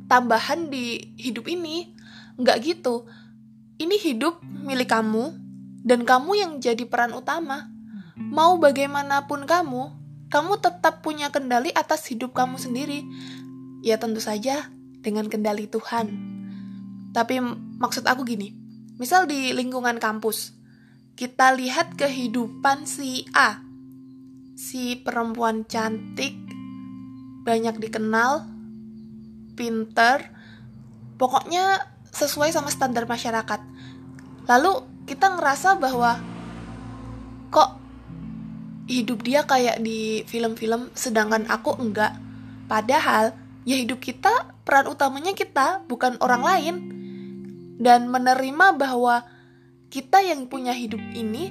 tambahan 0.06 0.71
di 0.71 1.14
hidup 1.18 1.50
ini. 1.50 1.90
Nggak 2.38 2.59
gitu. 2.62 3.06
Ini 3.76 3.97
hidup 4.00 4.40
milik 4.42 4.88
kamu 4.88 5.37
dan 5.85 6.02
kamu 6.02 6.30
yang 6.38 6.52
jadi 6.59 6.87
peran 6.88 7.12
utama. 7.12 7.68
Mau 8.16 8.56
bagaimanapun 8.56 9.45
kamu, 9.45 9.92
kamu 10.33 10.52
tetap 10.59 11.04
punya 11.04 11.28
kendali 11.28 11.71
atas 11.76 12.09
hidup 12.09 12.33
kamu 12.33 12.56
sendiri. 12.56 13.04
Ya 13.85 14.00
tentu 14.00 14.18
saja 14.18 14.73
dengan 15.04 15.28
kendali 15.30 15.68
Tuhan. 15.68 16.11
Tapi 17.12 17.38
maksud 17.80 18.04
aku 18.09 18.26
gini, 18.26 18.52
misal 18.99 19.28
di 19.28 19.52
lingkungan 19.54 19.97
kampus, 20.00 20.52
kita 21.16 21.54
lihat 21.56 21.97
kehidupan 21.97 22.85
si 22.85 23.25
A, 23.33 23.65
si 24.56 24.96
perempuan 24.96 25.68
cantik, 25.68 26.32
banyak 27.44 27.76
dikenal, 27.76 28.48
pinter, 29.52 30.32
pokoknya 31.20 31.84
sesuai 32.08 32.50
sama 32.56 32.72
standar 32.72 33.04
masyarakat. 33.04 33.60
Lalu 34.48 34.72
kita 35.04 35.36
ngerasa 35.36 35.76
bahwa 35.76 36.16
kok 37.52 37.78
hidup 38.88 39.20
dia 39.22 39.44
kayak 39.44 39.84
di 39.84 40.25
film-film 40.25 40.88
sedangkan 40.96 41.46
aku 41.50 41.75
enggak 41.78 42.14
padahal 42.70 43.34
ya 43.66 43.78
hidup 43.78 43.98
kita 43.98 44.54
peran 44.62 44.86
utamanya 44.86 45.34
kita 45.34 45.82
bukan 45.90 46.18
orang 46.22 46.42
lain 46.42 46.76
dan 47.82 48.06
menerima 48.06 48.78
bahwa 48.78 49.26
kita 49.90 50.22
yang 50.22 50.46
punya 50.46 50.70
hidup 50.70 51.02
ini 51.14 51.50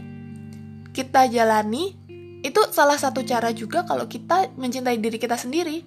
kita 0.96 1.28
jalani 1.28 1.96
itu 2.46 2.62
salah 2.70 3.02
satu 3.02 3.26
cara 3.26 3.50
juga 3.58 3.82
kalau 3.90 4.06
kita 4.06 4.54
mencintai 4.54 5.02
diri 5.02 5.18
kita 5.18 5.34
sendiri. 5.34 5.82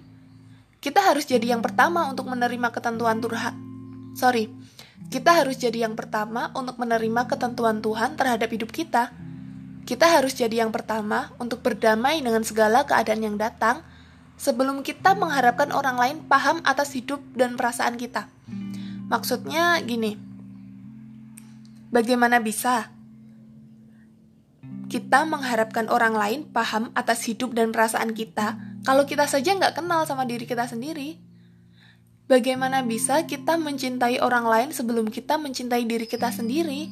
Kita 0.83 0.99
harus 0.99 1.23
jadi 1.23 1.55
yang 1.55 1.63
pertama 1.63 2.11
untuk 2.11 2.27
menerima 2.27 2.67
ketentuan 2.75 3.23
Tuhan. 3.23 3.55
Sorry 4.19 4.51
kita 5.09 5.41
harus 5.41 5.55
jadi 5.57 5.89
yang 5.89 5.95
pertama 5.95 6.51
untuk 6.51 6.75
menerima 6.75 7.25
ketentuan 7.25 7.79
Tuhan 7.79 8.13
terhadap 8.13 8.51
hidup 8.51 8.69
kita. 8.69 9.09
Kita 9.87 10.05
harus 10.05 10.37
jadi 10.37 10.61
yang 10.61 10.75
pertama 10.75 11.33
untuk 11.41 11.65
berdamai 11.65 12.21
dengan 12.21 12.45
segala 12.45 12.85
keadaan 12.85 13.25
yang 13.25 13.35
datang 13.39 13.81
sebelum 14.35 14.85
kita 14.85 15.17
mengharapkan 15.17 15.73
orang 15.73 15.97
lain 15.97 16.17
paham 16.29 16.61
atas 16.61 16.93
hidup 16.93 17.23
dan 17.33 17.57
perasaan 17.57 17.97
kita. 17.97 18.29
Maksudnya 19.09 19.81
gini, 19.81 20.13
bagaimana 21.89 22.37
bisa 22.37 22.93
kita 24.89 25.23
mengharapkan 25.23 25.85
orang 25.87 26.17
lain 26.17 26.39
paham 26.49 26.89
atas 26.97 27.23
hidup 27.29 27.53
dan 27.53 27.69
perasaan 27.69 28.17
kita 28.17 28.57
kalau 28.83 29.05
kita 29.05 29.29
saja 29.29 29.53
nggak 29.53 29.77
kenal 29.77 30.03
sama 30.09 30.25
diri 30.25 30.49
kita 30.49 30.65
sendiri? 30.65 31.19
Bagaimana 32.29 32.85
bisa 32.85 33.25
kita 33.25 33.57
mencintai 33.57 34.21
orang 34.21 34.45
lain 34.45 34.69
sebelum 34.69 35.09
kita 35.09 35.41
mencintai 35.41 35.85
diri 35.85 36.05
kita 36.05 36.29
sendiri? 36.29 36.89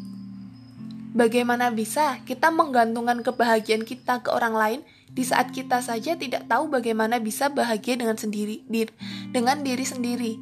Bagaimana 1.13 1.69
bisa 1.73 2.21
kita 2.25 2.49
menggantungkan 2.49 3.21
kebahagiaan 3.21 3.85
kita 3.85 4.21
ke 4.21 4.29
orang 4.33 4.53
lain 4.53 4.79
di 5.09 5.23
saat 5.25 5.53
kita 5.53 5.81
saja 5.81 6.17
tidak 6.17 6.45
tahu 6.45 6.69
bagaimana 6.69 7.17
bisa 7.21 7.49
bahagia 7.49 7.97
dengan 7.97 8.17
sendiri 8.17 8.65
dir, 8.69 8.89
dengan 9.33 9.61
diri 9.61 9.85
sendiri. 9.85 10.33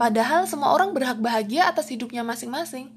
Padahal 0.00 0.48
semua 0.48 0.72
orang 0.72 0.96
berhak 0.96 1.20
bahagia 1.20 1.68
atas 1.68 1.88
hidupnya 1.92 2.24
masing-masing. 2.24 2.92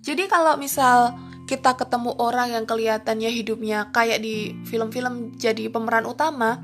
Jadi 0.00 0.28
kalau 0.32 0.56
misal 0.56 1.16
kita 1.48 1.80
ketemu 1.80 2.12
orang 2.20 2.52
yang 2.52 2.68
kelihatannya 2.68 3.32
hidupnya 3.32 3.88
kayak 3.88 4.20
di 4.20 4.52
film-film 4.68 5.32
jadi 5.40 5.72
pemeran 5.72 6.04
utama, 6.04 6.60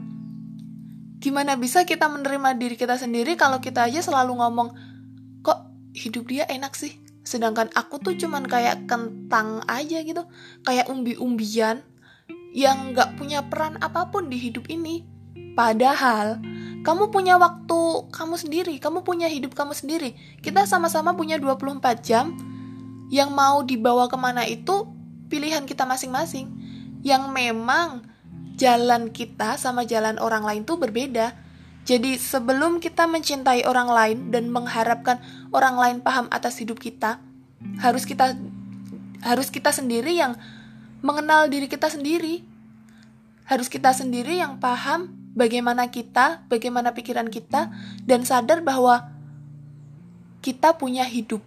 gimana 1.24 1.56
bisa 1.56 1.88
kita 1.88 2.04
menerima 2.12 2.52
diri 2.60 2.76
kita 2.76 3.00
sendiri 3.00 3.40
kalau 3.40 3.64
kita 3.64 3.88
aja 3.88 4.04
selalu 4.04 4.44
ngomong, 4.44 4.76
kok 5.40 5.72
hidup 5.96 6.28
dia 6.28 6.44
enak 6.44 6.76
sih? 6.76 7.00
sedangkan 7.24 7.72
aku 7.72 7.98
tuh 8.04 8.14
cuman 8.20 8.44
kayak 8.44 8.84
kentang 8.84 9.64
aja 9.64 10.04
gitu 10.04 10.28
kayak 10.62 10.92
umbi-umbian 10.92 11.80
yang 12.52 12.92
nggak 12.92 13.16
punya 13.16 13.40
peran 13.48 13.80
apa 13.80 14.12
pun 14.12 14.28
di 14.28 14.36
hidup 14.36 14.68
ini 14.68 15.08
padahal 15.56 16.38
kamu 16.84 17.08
punya 17.08 17.40
waktu 17.40 18.12
kamu 18.12 18.36
sendiri 18.36 18.76
kamu 18.76 19.00
punya 19.00 19.26
hidup 19.32 19.56
kamu 19.56 19.72
sendiri 19.72 20.12
kita 20.44 20.68
sama-sama 20.68 21.16
punya 21.16 21.40
24 21.40 21.80
jam 22.04 22.36
yang 23.12 23.32
mau 23.32 23.60
dibawa 23.64 24.08
ke 24.08 24.16
mana 24.16 24.46
itu 24.48 24.88
pilihan 25.28 25.64
kita 25.68 25.84
masing-masing. 25.84 26.48
Yang 27.04 27.28
memang 27.32 28.08
jalan 28.54 29.10
kita 29.10 29.58
sama 29.60 29.84
jalan 29.84 30.16
orang 30.22 30.46
lain 30.46 30.62
tuh 30.62 30.78
berbeda. 30.78 31.34
Jadi 31.84 32.16
sebelum 32.16 32.80
kita 32.80 33.04
mencintai 33.04 33.68
orang 33.68 33.88
lain 33.92 34.18
dan 34.32 34.48
mengharapkan 34.48 35.20
orang 35.52 35.76
lain 35.76 35.96
paham 36.00 36.32
atas 36.32 36.56
hidup 36.56 36.80
kita, 36.80 37.20
harus 37.84 38.08
kita 38.08 38.32
harus 39.20 39.52
kita 39.52 39.68
sendiri 39.68 40.16
yang 40.16 40.32
mengenal 41.04 41.52
diri 41.52 41.68
kita 41.68 41.92
sendiri. 41.92 42.40
Harus 43.44 43.68
kita 43.68 43.92
sendiri 43.92 44.40
yang 44.40 44.56
paham 44.56 45.12
bagaimana 45.36 45.92
kita, 45.92 46.48
bagaimana 46.48 46.96
pikiran 46.96 47.28
kita 47.28 47.68
dan 48.08 48.24
sadar 48.24 48.64
bahwa 48.64 49.12
kita 50.40 50.80
punya 50.80 51.04
hidup 51.04 51.44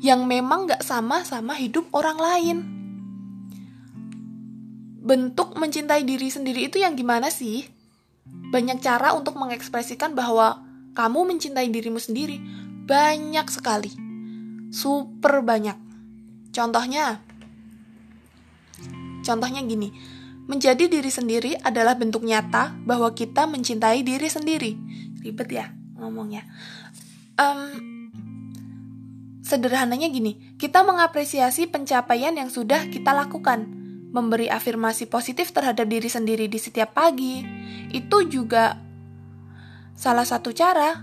yang 0.00 0.28
memang 0.28 0.68
gak 0.68 0.84
sama 0.84 1.24
sama 1.24 1.56
hidup 1.56 1.88
orang 1.96 2.18
lain. 2.18 2.58
Bentuk 5.06 5.54
mencintai 5.54 6.02
diri 6.02 6.28
sendiri 6.28 6.66
itu 6.66 6.82
yang 6.82 6.98
gimana 6.98 7.30
sih? 7.30 7.64
Banyak 8.26 8.82
cara 8.82 9.14
untuk 9.14 9.38
mengekspresikan 9.38 10.12
bahwa 10.18 10.66
kamu 10.98 11.36
mencintai 11.36 11.70
dirimu 11.70 12.02
sendiri. 12.02 12.42
Banyak 12.86 13.46
sekali. 13.48 13.94
Super 14.74 15.46
banyak. 15.46 15.78
Contohnya, 16.50 17.20
contohnya 19.22 19.60
gini, 19.62 19.92
menjadi 20.50 20.88
diri 20.88 21.10
sendiri 21.12 21.52
adalah 21.60 21.94
bentuk 21.94 22.24
nyata 22.24 22.74
bahwa 22.82 23.12
kita 23.12 23.46
mencintai 23.46 24.02
diri 24.02 24.26
sendiri. 24.26 24.72
Ribet 25.22 25.48
ya 25.52 25.66
ngomongnya. 26.00 26.46
Um, 27.36 27.95
sederhananya 29.46 30.10
gini, 30.10 30.58
kita 30.58 30.82
mengapresiasi 30.82 31.70
pencapaian 31.70 32.34
yang 32.34 32.50
sudah 32.50 32.90
kita 32.90 33.14
lakukan. 33.14 33.70
Memberi 34.10 34.50
afirmasi 34.50 35.06
positif 35.06 35.54
terhadap 35.54 35.86
diri 35.86 36.10
sendiri 36.10 36.50
di 36.50 36.58
setiap 36.58 36.98
pagi, 36.98 37.46
itu 37.94 38.26
juga 38.26 38.74
salah 39.94 40.26
satu 40.26 40.50
cara. 40.50 40.98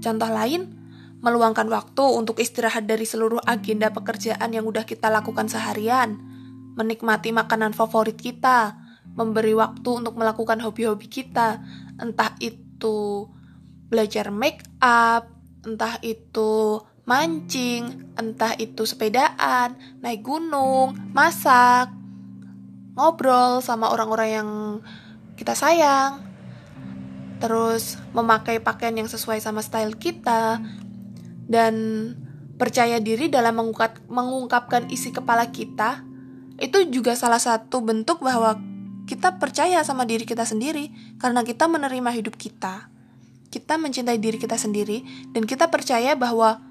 Contoh 0.00 0.30
lain, 0.32 0.72
meluangkan 1.20 1.68
waktu 1.68 2.04
untuk 2.16 2.40
istirahat 2.40 2.88
dari 2.88 3.04
seluruh 3.04 3.44
agenda 3.44 3.92
pekerjaan 3.92 4.56
yang 4.56 4.64
udah 4.64 4.88
kita 4.88 5.12
lakukan 5.12 5.52
seharian, 5.52 6.16
menikmati 6.80 7.28
makanan 7.34 7.76
favorit 7.76 8.16
kita, 8.16 8.78
memberi 9.12 9.52
waktu 9.52 10.00
untuk 10.00 10.16
melakukan 10.16 10.64
hobi-hobi 10.64 11.12
kita, 11.12 11.60
entah 12.00 12.32
itu 12.40 13.28
belajar 13.92 14.32
make 14.32 14.64
up, 14.80 15.28
entah 15.66 15.98
itu 16.00 16.80
mancing, 17.06 18.10
entah 18.18 18.58
itu 18.58 18.82
sepedaan, 18.82 19.78
naik 20.02 20.26
gunung, 20.26 20.98
masak, 21.14 21.94
ngobrol 22.98 23.62
sama 23.62 23.94
orang-orang 23.94 24.30
yang 24.34 24.50
kita 25.38 25.54
sayang, 25.54 26.18
terus 27.38 27.96
memakai 28.10 28.58
pakaian 28.58 28.98
yang 28.98 29.06
sesuai 29.06 29.38
sama 29.38 29.62
style 29.62 29.94
kita, 29.94 30.58
dan 31.46 31.74
percaya 32.58 32.98
diri 32.98 33.30
dalam 33.30 33.54
mengungkap, 33.54 34.10
mengungkapkan 34.10 34.90
isi 34.90 35.14
kepala 35.14 35.46
kita, 35.54 36.02
itu 36.58 36.90
juga 36.90 37.14
salah 37.14 37.38
satu 37.38 37.86
bentuk 37.86 38.18
bahwa 38.24 38.58
kita 39.06 39.38
percaya 39.38 39.78
sama 39.86 40.02
diri 40.02 40.26
kita 40.26 40.42
sendiri 40.42 40.90
karena 41.22 41.46
kita 41.46 41.70
menerima 41.70 42.10
hidup 42.10 42.34
kita. 42.34 42.90
Kita 43.46 43.78
mencintai 43.78 44.18
diri 44.18 44.42
kita 44.42 44.58
sendiri 44.58 45.30
dan 45.30 45.46
kita 45.46 45.70
percaya 45.70 46.18
bahwa 46.18 46.65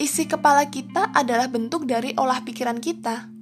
isi 0.00 0.26
kepala 0.26 0.68
kita 0.68 1.14
adalah 1.14 1.46
bentuk 1.46 1.86
dari 1.86 2.12
olah 2.18 2.42
pikiran 2.42 2.82
kita 2.82 3.34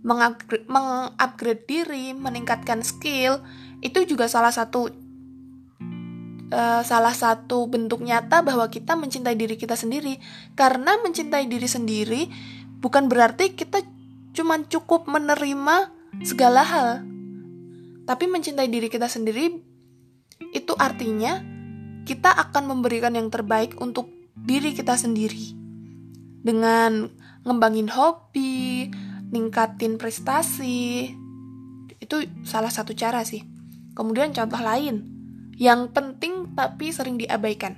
mengupgrade, 0.00 1.64
diri, 1.68 2.16
meningkatkan 2.16 2.80
skill, 2.80 3.44
itu 3.84 4.04
juga 4.08 4.28
salah 4.32 4.52
satu 4.52 4.88
uh, 6.52 6.82
salah 6.84 7.12
satu 7.12 7.68
bentuk 7.68 8.00
nyata 8.00 8.40
bahwa 8.40 8.68
kita 8.72 8.96
mencintai 8.96 9.36
diri 9.36 9.56
kita 9.60 9.76
sendiri. 9.76 10.16
Karena 10.56 10.96
mencintai 11.00 11.44
diri 11.48 11.68
sendiri 11.68 12.22
bukan 12.80 13.12
berarti 13.12 13.52
kita 13.52 13.84
cuma 14.32 14.56
cukup 14.64 15.04
menerima 15.04 15.92
segala 16.24 16.64
hal. 16.64 16.90
Tapi 18.08 18.24
mencintai 18.26 18.66
diri 18.72 18.88
kita 18.88 19.06
sendiri 19.06 19.52
itu 20.50 20.72
artinya 20.80 21.44
kita 22.08 22.32
akan 22.32 22.72
memberikan 22.72 23.14
yang 23.14 23.28
terbaik 23.28 23.76
untuk 23.78 24.08
diri 24.44 24.72
kita 24.72 24.96
sendiri. 24.96 25.56
Dengan 26.40 27.08
ngembangin 27.44 27.88
hobi, 27.92 28.88
ningkatin 29.30 29.96
prestasi. 30.00 31.12
Itu 32.00 32.24
salah 32.44 32.72
satu 32.72 32.96
cara 32.96 33.22
sih. 33.24 33.44
Kemudian 33.92 34.32
contoh 34.32 34.60
lain, 34.60 35.04
yang 35.60 35.92
penting 35.92 36.56
tapi 36.56 36.88
sering 36.90 37.20
diabaikan. 37.20 37.76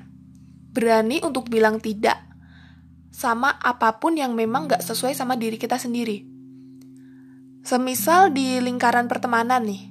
Berani 0.73 1.21
untuk 1.21 1.51
bilang 1.51 1.83
tidak 1.83 2.17
sama 3.13 3.61
apa 3.61 4.01
pun 4.01 4.17
yang 4.17 4.33
memang 4.33 4.71
gak 4.71 4.81
sesuai 4.81 5.13
sama 5.13 5.37
diri 5.37 5.61
kita 5.61 5.77
sendiri. 5.77 6.25
Semisal 7.63 8.33
di 8.33 8.59
lingkaran 8.59 9.07
pertemanan 9.07 9.63
nih, 9.63 9.83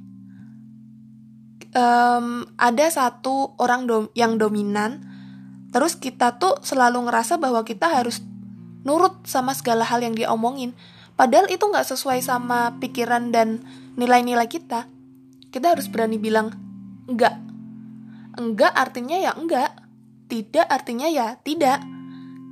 um, 1.75 2.43
ada 2.59 2.85
satu 2.91 3.55
orang 3.59 3.87
dom 3.87 4.03
yang 4.17 4.35
dominan, 4.35 5.10
terus 5.71 5.95
kita 5.95 6.37
tuh 6.37 6.59
selalu 6.61 7.07
ngerasa 7.07 7.39
bahwa 7.39 7.63
kita 7.65 7.87
harus 7.87 8.19
nurut 8.85 9.23
sama 9.25 9.55
segala 9.55 9.87
hal 9.87 10.03
yang 10.03 10.13
dia 10.13 10.27
omongin 10.29 10.75
Padahal 11.21 11.45
itu 11.53 11.61
nggak 11.61 11.85
sesuai 11.85 12.17
sama 12.25 12.81
pikiran 12.81 13.29
dan 13.29 13.61
nilai-nilai 13.93 14.49
kita. 14.49 14.89
Kita 15.53 15.77
harus 15.77 15.85
berani 15.85 16.17
bilang 16.17 16.49
enggak. 17.05 17.37
Enggak 18.41 18.73
artinya 18.73 19.21
ya 19.21 19.37
enggak. 19.37 19.69
Tidak 20.25 20.65
artinya 20.65 21.05
ya 21.11 21.37
tidak. 21.45 21.77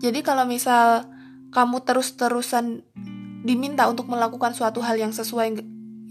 Jadi 0.05 0.21
kalau 0.21 0.45
misal 0.45 1.09
kamu 1.49 1.81
terus-terusan 1.81 2.85
diminta 3.41 3.89
untuk 3.89 4.05
melakukan 4.05 4.53
suatu 4.53 4.85
hal 4.85 5.01
yang 5.01 5.15
sesuai 5.15 5.57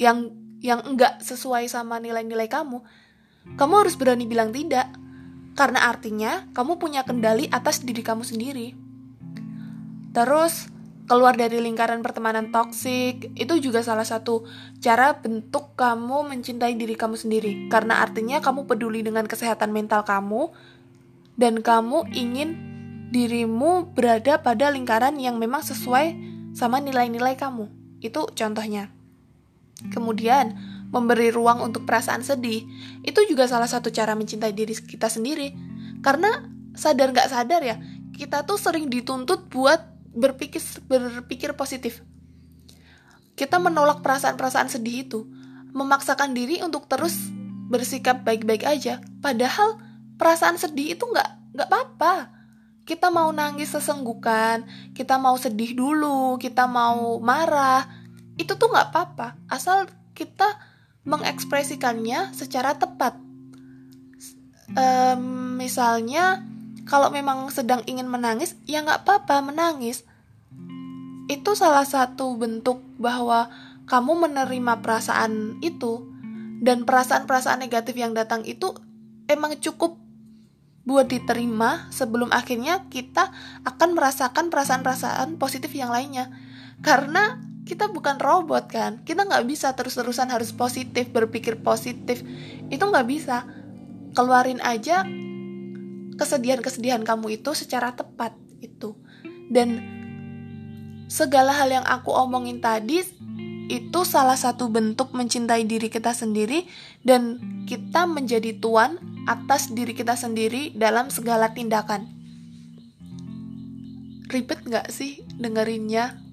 yang 0.03 0.35
yang 0.59 0.83
enggak 0.83 1.23
sesuai 1.23 1.71
sama 1.71 2.03
nilai-nilai 2.03 2.51
kamu, 2.51 2.83
kamu 3.55 3.75
harus 3.87 3.94
berani 3.94 4.27
bilang 4.27 4.51
tidak. 4.51 4.90
Karena 5.59 5.90
artinya 5.90 6.47
kamu 6.55 6.79
punya 6.79 7.03
kendali 7.03 7.51
atas 7.51 7.83
diri 7.83 8.07
kamu 8.07 8.23
sendiri. 8.23 8.79
Terus 10.14 10.71
keluar 11.11 11.35
dari 11.35 11.59
lingkaran 11.59 11.99
pertemanan 11.99 12.55
toksik 12.55 13.35
itu 13.35 13.55
juga 13.59 13.83
salah 13.83 14.07
satu 14.07 14.47
cara 14.79 15.18
bentuk 15.18 15.75
kamu 15.75 16.31
mencintai 16.31 16.79
diri 16.79 16.94
kamu 16.94 17.18
sendiri. 17.18 17.66
Karena 17.66 17.99
artinya 18.07 18.38
kamu 18.38 18.71
peduli 18.71 19.03
dengan 19.03 19.27
kesehatan 19.27 19.75
mental 19.75 20.07
kamu 20.07 20.55
dan 21.35 21.59
kamu 21.59 22.07
ingin 22.14 22.55
dirimu 23.11 23.90
berada 23.99 24.38
pada 24.38 24.71
lingkaran 24.71 25.18
yang 25.18 25.42
memang 25.42 25.66
sesuai 25.66 26.14
sama 26.55 26.79
nilai-nilai 26.79 27.35
kamu. 27.35 27.66
Itu 27.99 28.31
contohnya. 28.31 28.94
Kemudian, 29.90 30.55
memberi 30.88 31.29
ruang 31.29 31.61
untuk 31.61 31.85
perasaan 31.85 32.24
sedih, 32.24 32.64
itu 33.05 33.20
juga 33.29 33.44
salah 33.44 33.68
satu 33.68 33.92
cara 33.92 34.16
mencintai 34.16 34.53
diri 34.57 34.72
kita 34.72 35.12
sendiri. 35.12 35.53
Karena 36.01 36.48
sadar 36.72 37.12
nggak 37.12 37.29
sadar 37.29 37.61
ya, 37.61 37.77
kita 38.16 38.48
tuh 38.48 38.57
sering 38.57 38.88
dituntut 38.88 39.53
buat 39.53 39.81
berpikir 40.16 40.61
berpikir 40.88 41.53
positif. 41.55 42.03
Kita 43.38 43.62
menolak 43.62 44.03
perasaan-perasaan 44.03 44.66
sedih 44.66 45.07
itu, 45.07 45.20
memaksakan 45.70 46.35
diri 46.35 46.59
untuk 46.64 46.90
terus 46.90 47.14
bersikap 47.70 48.27
baik-baik 48.27 48.66
aja. 48.66 48.98
Padahal 49.22 49.79
perasaan 50.18 50.59
sedih 50.59 50.98
itu 50.98 51.05
nggak 51.07 51.55
nggak 51.55 51.68
apa-apa. 51.70 52.35
Kita 52.83 53.12
mau 53.12 53.29
nangis 53.31 53.77
sesenggukan, 53.77 54.64
kita 54.96 55.20
mau 55.20 55.37
sedih 55.37 55.77
dulu, 55.77 56.40
kita 56.40 56.64
mau 56.64 57.20
marah, 57.20 57.85
itu 58.40 58.57
tuh 58.57 58.72
nggak 58.72 58.88
apa-apa. 58.90 59.37
Asal 59.46 59.87
kita 60.16 60.67
mengekspresikannya 61.09 62.37
secara 62.37 62.77
tepat. 62.77 63.16
Um, 64.77 65.57
misalnya, 65.57 66.44
kalau 66.85 67.09
memang 67.09 67.49
sedang 67.49 67.81
ingin 67.88 68.05
menangis, 68.05 68.53
ya 68.68 68.85
nggak 68.85 69.09
apa-apa 69.09 69.40
menangis. 69.40 70.05
Itu 71.33 71.57
salah 71.57 71.88
satu 71.88 72.37
bentuk 72.37 72.85
bahwa 73.01 73.49
kamu 73.88 74.29
menerima 74.29 74.85
perasaan 74.85 75.64
itu 75.64 76.05
dan 76.61 76.85
perasaan-perasaan 76.85 77.64
negatif 77.64 77.97
yang 77.97 78.12
datang 78.12 78.44
itu 78.44 78.77
emang 79.33 79.57
cukup 79.57 79.97
buat 80.88 81.05
diterima 81.05 81.92
sebelum 81.92 82.33
akhirnya 82.33 82.88
kita 82.88 83.33
akan 83.64 83.92
merasakan 83.92 84.49
perasaan-perasaan 84.49 85.37
positif 85.37 85.73
yang 85.77 85.92
lainnya. 85.92 86.33
Karena 86.81 87.47
kita 87.68 87.92
bukan 87.92 88.16
robot 88.16 88.72
kan? 88.72 89.04
Kita 89.04 89.28
nggak 89.28 89.44
bisa 89.44 89.76
terus-terusan 89.76 90.33
harus 90.33 90.57
positif 90.57 91.12
berpikir 91.12 91.61
positif. 91.61 92.24
Itu 92.72 92.88
nggak 92.88 93.04
bisa. 93.04 93.44
Keluarin 94.16 94.64
aja 94.64 95.04
kesedihan-kesedihan 96.16 97.04
kamu 97.04 97.37
itu 97.37 97.52
secara 97.52 97.92
tepat 97.92 98.33
itu. 98.64 98.96
Dan 99.52 99.85
segala 101.12 101.52
hal 101.52 101.68
yang 101.68 101.85
aku 101.85 102.09
omongin 102.09 102.64
tadi 102.64 103.04
itu 103.68 104.00
salah 104.09 104.40
satu 104.40 104.72
bentuk 104.72 105.12
mencintai 105.12 105.68
diri 105.68 105.92
kita 105.92 106.16
sendiri 106.16 106.64
dan 107.04 107.37
kita 107.68 108.09
menjadi 108.09 108.57
tuan 108.57 108.96
atas 109.28 109.68
diri 109.76 109.92
kita 109.92 110.16
sendiri 110.16 110.72
dalam 110.72 111.12
segala 111.12 111.52
tindakan. 111.52 112.09
Ribet 114.28 114.64
nggak 114.64 114.88
sih 114.88 115.20
dengerinnya 115.37 116.28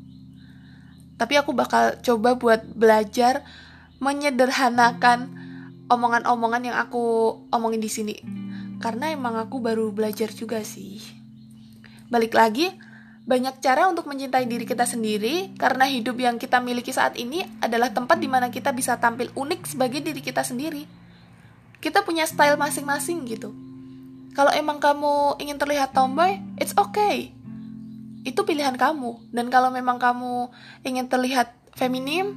tapi 1.15 1.39
aku 1.39 1.55
bakal 1.55 1.95
coba 2.03 2.35
buat 2.35 2.61
belajar 2.75 3.43
menyederhanakan 4.03 5.31
omongan-omongan 5.87 6.71
yang 6.71 6.77
aku 6.77 7.35
omongin 7.51 7.79
di 7.79 7.91
sini. 7.91 8.15
Karena 8.83 9.09
emang 9.15 9.39
aku 9.39 9.63
baru 9.63 9.95
belajar 9.95 10.29
juga 10.35 10.59
sih. 10.61 10.99
Balik 12.11 12.35
lagi 12.35 12.67
banyak 13.25 13.57
cara 13.57 13.89
untuk 13.89 14.05
mencintai 14.05 14.45
diri 14.45 14.69
kita 14.69 14.85
sendiri 14.85 15.55
karena 15.57 15.89
hidup 15.89 16.13
yang 16.21 16.37
kita 16.37 16.61
miliki 16.61 16.93
saat 16.93 17.17
ini 17.17 17.41
adalah 17.57 17.89
tempat 17.89 18.21
di 18.21 18.29
mana 18.29 18.53
kita 18.53 18.69
bisa 18.69 19.01
tampil 19.01 19.33
unik 19.33 19.61
sebagai 19.65 20.03
diri 20.03 20.21
kita 20.21 20.45
sendiri. 20.45 20.85
Kita 21.81 22.05
punya 22.05 22.27
style 22.29 22.59
masing-masing 22.59 23.25
gitu. 23.25 23.55
Kalau 24.35 24.51
emang 24.51 24.83
kamu 24.83 25.39
ingin 25.39 25.57
terlihat 25.57 25.95
tomboy 25.95 26.37
it's 26.59 26.75
okay 26.75 27.34
itu 28.25 28.41
pilihan 28.41 28.73
kamu. 28.73 29.29
Dan 29.29 29.53
kalau 29.53 29.69
memang 29.69 30.01
kamu 30.01 30.49
ingin 30.81 31.05
terlihat 31.05 31.53
feminim 31.77 32.33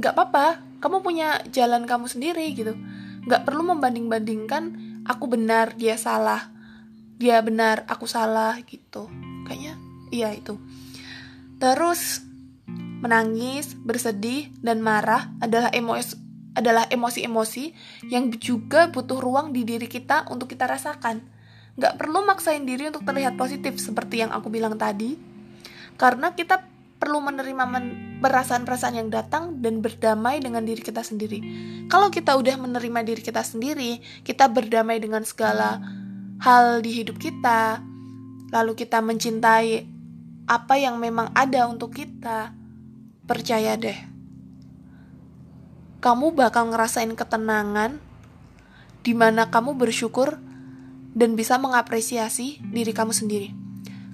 nggak 0.00 0.16
apa-apa. 0.16 0.64
Kamu 0.80 1.04
punya 1.04 1.44
jalan 1.52 1.84
kamu 1.84 2.08
sendiri 2.08 2.48
gitu. 2.56 2.74
Nggak 3.28 3.44
perlu 3.44 3.62
membanding-bandingkan 3.76 4.62
aku 5.04 5.28
benar 5.28 5.76
dia 5.76 6.00
salah. 6.00 6.50
Dia 7.20 7.44
benar 7.44 7.84
aku 7.86 8.08
salah 8.08 8.58
gitu. 8.64 9.12
Kayaknya 9.44 9.76
iya 10.08 10.32
itu. 10.32 10.56
Terus 11.60 12.24
menangis 13.04 13.76
bersedih 13.76 14.48
dan 14.64 14.80
marah 14.80 15.28
adalah 15.38 15.68
emosi 15.68 16.24
adalah 16.54 16.86
emosi-emosi 16.86 17.74
yang 18.14 18.30
juga 18.38 18.86
butuh 18.88 19.18
ruang 19.18 19.50
di 19.50 19.66
diri 19.66 19.90
kita 19.90 20.30
untuk 20.30 20.54
kita 20.54 20.70
rasakan 20.70 21.33
Nggak 21.74 21.94
perlu 21.98 22.22
maksain 22.22 22.62
diri 22.62 22.86
untuk 22.90 23.02
terlihat 23.02 23.34
positif 23.34 23.78
seperti 23.82 24.22
yang 24.22 24.30
aku 24.30 24.50
bilang 24.50 24.78
tadi. 24.78 25.18
Karena 25.94 26.34
kita 26.34 26.62
perlu 26.98 27.20
menerima 27.20 27.64
perasaan-perasaan 28.24 28.96
yang 28.96 29.10
datang 29.12 29.60
dan 29.60 29.84
berdamai 29.84 30.40
dengan 30.40 30.64
diri 30.64 30.80
kita 30.80 31.04
sendiri. 31.04 31.42
Kalau 31.92 32.08
kita 32.08 32.32
udah 32.38 32.56
menerima 32.56 33.04
diri 33.04 33.20
kita 33.20 33.44
sendiri, 33.44 34.00
kita 34.24 34.48
berdamai 34.48 35.02
dengan 35.02 35.20
segala 35.26 35.82
hal 36.40 36.80
di 36.80 37.04
hidup 37.04 37.20
kita, 37.20 37.84
lalu 38.48 38.72
kita 38.72 39.04
mencintai 39.04 39.84
apa 40.48 40.74
yang 40.80 40.96
memang 40.96 41.28
ada 41.36 41.68
untuk 41.68 41.92
kita. 41.92 42.56
Percaya 43.24 43.76
deh, 43.80 43.96
kamu 46.04 46.36
bakal 46.36 46.68
ngerasain 46.68 47.12
ketenangan 47.16 47.96
di 49.00 49.16
mana 49.16 49.48
kamu 49.48 49.72
bersyukur 49.72 50.36
dan 51.14 51.38
bisa 51.38 51.56
mengapresiasi 51.56 52.60
diri 52.74 52.90
kamu 52.90 53.14
sendiri. 53.14 53.54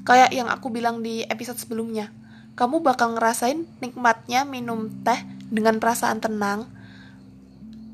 Kayak 0.04 0.30
yang 0.36 0.48
aku 0.52 0.68
bilang 0.68 1.00
di 1.00 1.24
episode 1.24 1.56
sebelumnya, 1.56 2.12
kamu 2.54 2.84
bakal 2.84 3.16
ngerasain 3.16 3.64
nikmatnya 3.80 4.44
minum 4.44 4.92
teh 5.00 5.20
dengan 5.48 5.80
perasaan 5.80 6.20
tenang. 6.20 6.68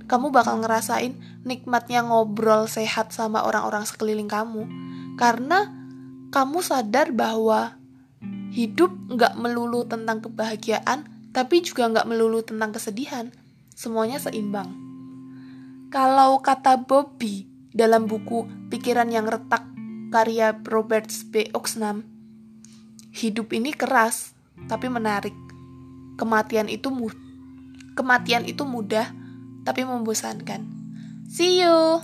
Kamu 0.07 0.31
bakal 0.31 0.63
ngerasain 0.63 1.15
nikmatnya 1.43 2.03
ngobrol 2.07 2.71
sehat 2.71 3.11
sama 3.11 3.43
orang-orang 3.43 3.87
sekeliling 3.87 4.31
kamu. 4.31 4.67
Karena 5.19 5.67
kamu 6.31 6.63
sadar 6.63 7.11
bahwa 7.11 7.75
hidup 8.55 8.91
nggak 9.11 9.35
melulu 9.39 9.83
tentang 9.87 10.23
kebahagiaan, 10.23 11.31
tapi 11.35 11.63
juga 11.63 11.91
nggak 11.91 12.07
melulu 12.07 12.43
tentang 12.43 12.71
kesedihan. 12.71 13.31
Semuanya 13.75 14.23
seimbang. 14.23 14.71
Kalau 15.91 16.39
kata 16.43 16.81
Bobby, 16.87 17.47
dalam 17.77 18.09
buku 18.09 18.49
Pikiran 18.73 19.13
yang 19.13 19.29
Retak 19.29 19.69
karya 20.09 20.57
Robert 20.65 21.13
B. 21.29 21.53
Oxnam. 21.53 22.09
Hidup 23.13 23.53
ini 23.53 23.77
keras, 23.77 24.33
tapi 24.65 24.89
menarik. 24.89 25.37
Kematian 26.17 26.73
itu 26.73 26.89
mu 26.89 27.13
kematian 27.93 28.49
itu 28.49 28.65
mudah, 28.65 29.13
tapi 29.69 29.85
membosankan. 29.85 30.65
See 31.29 31.61
you. 31.61 32.01